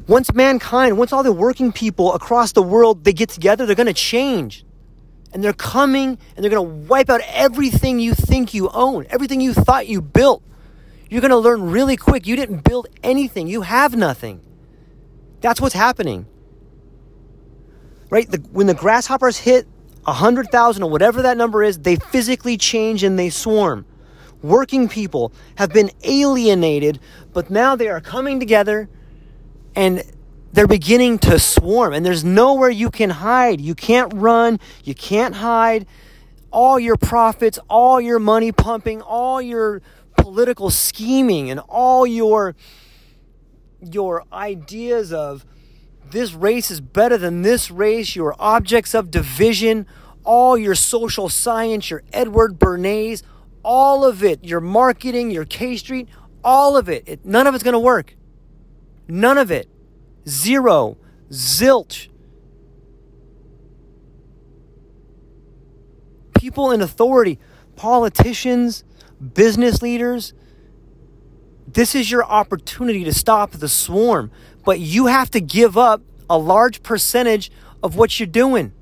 [0.08, 3.86] once mankind, once all the working people across the world they get together, they're going
[3.86, 4.64] to change.
[5.32, 9.40] And they're coming and they're going to wipe out everything you think you own, everything
[9.40, 10.42] you thought you built.
[11.10, 13.48] You're going to learn really quick you didn't build anything.
[13.48, 14.40] You have nothing.
[15.40, 16.26] That's what's happening.
[18.10, 18.30] Right?
[18.30, 19.66] The, when the grasshoppers hit
[20.04, 23.86] 100,000 or whatever that number is, they physically change and they swarm
[24.42, 27.00] working people have been alienated,
[27.32, 28.88] but now they are coming together
[29.74, 30.02] and
[30.52, 33.60] they're beginning to swarm, and there's nowhere you can hide.
[33.60, 35.86] You can't run, you can't hide.
[36.50, 39.82] all your profits, all your money pumping, all your
[40.28, 42.54] political scheming and all your
[43.80, 45.46] your ideas of
[46.10, 49.86] this race is better than this race, your objects of division,
[50.24, 53.22] all your social science, your Edward Bernays,
[53.62, 56.08] all of it, your marketing, your K Street,
[56.44, 58.14] all of it, it none of it's going to work.
[59.08, 59.66] None of it.
[60.28, 60.98] Zero.
[61.30, 62.08] Zilch.
[66.38, 67.38] People in authority,
[67.76, 68.84] politicians,
[69.34, 70.32] business leaders,
[71.66, 74.30] this is your opportunity to stop the swarm,
[74.64, 77.50] but you have to give up a large percentage
[77.82, 78.72] of what you're doing.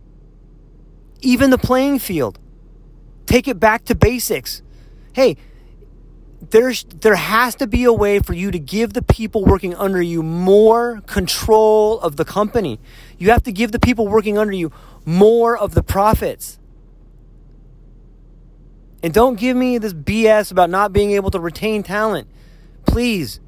[1.21, 2.39] Even the playing field.
[3.27, 4.63] Take it back to basics.
[5.13, 5.37] Hey,
[6.51, 10.01] there's there has to be a way for you to give the people working under
[10.01, 12.79] you more control of the company.
[13.19, 14.71] You have to give the people working under you
[15.05, 16.59] more of the profits.
[19.07, 22.27] And don't give me this BS about not being able to retain talent.
[22.89, 23.39] Please.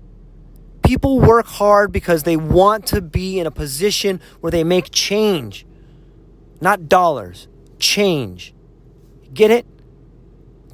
[0.85, 5.67] People work hard because they want to be in a position where they make change.
[6.61, 7.49] Not dollars,
[7.81, 8.55] change.
[9.35, 9.67] Get it?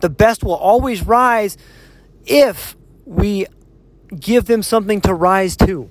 [0.01, 1.57] The best will always rise
[2.27, 2.77] if
[3.07, 3.47] we
[4.15, 5.91] give them something to rise to.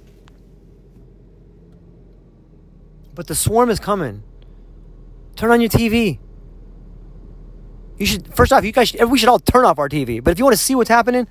[3.16, 4.22] But the swarm is coming.
[5.36, 6.20] Turn on your TV.
[8.04, 10.22] You should first off, you guys, we should all turn off our TV.
[10.22, 11.26] But if you want to see what's happening,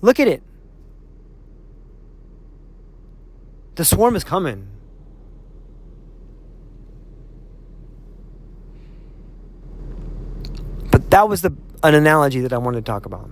[0.00, 0.42] look at it.
[3.74, 4.68] The swarm is coming.
[10.90, 13.30] But that was the an analogy that I wanted to talk about.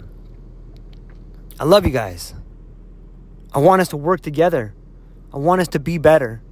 [1.59, 2.35] I love you guys.
[3.55, 4.75] I want us to work together.
[5.33, 6.43] I want us to be better.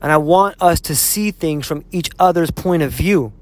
[0.00, 3.32] And I want us to see things from each other's point of view.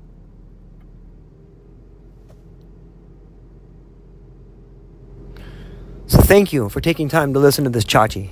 [6.08, 8.30] So thank you for taking time to listen to this chachi.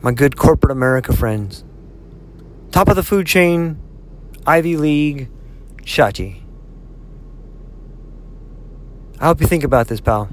[0.00, 1.64] My good corporate America friends.
[2.70, 3.76] Top of the food chain,
[4.46, 5.28] Ivy League,
[5.82, 6.42] chachi.
[9.18, 10.28] I hope you think about this, pal.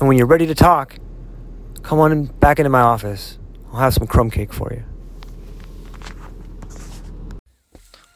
[0.00, 0.96] And when you're ready to talk,
[1.82, 3.38] come on back into my office.
[3.70, 4.84] I'll have some crumb cake for you.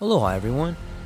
[0.00, 0.76] Aloha, everyone.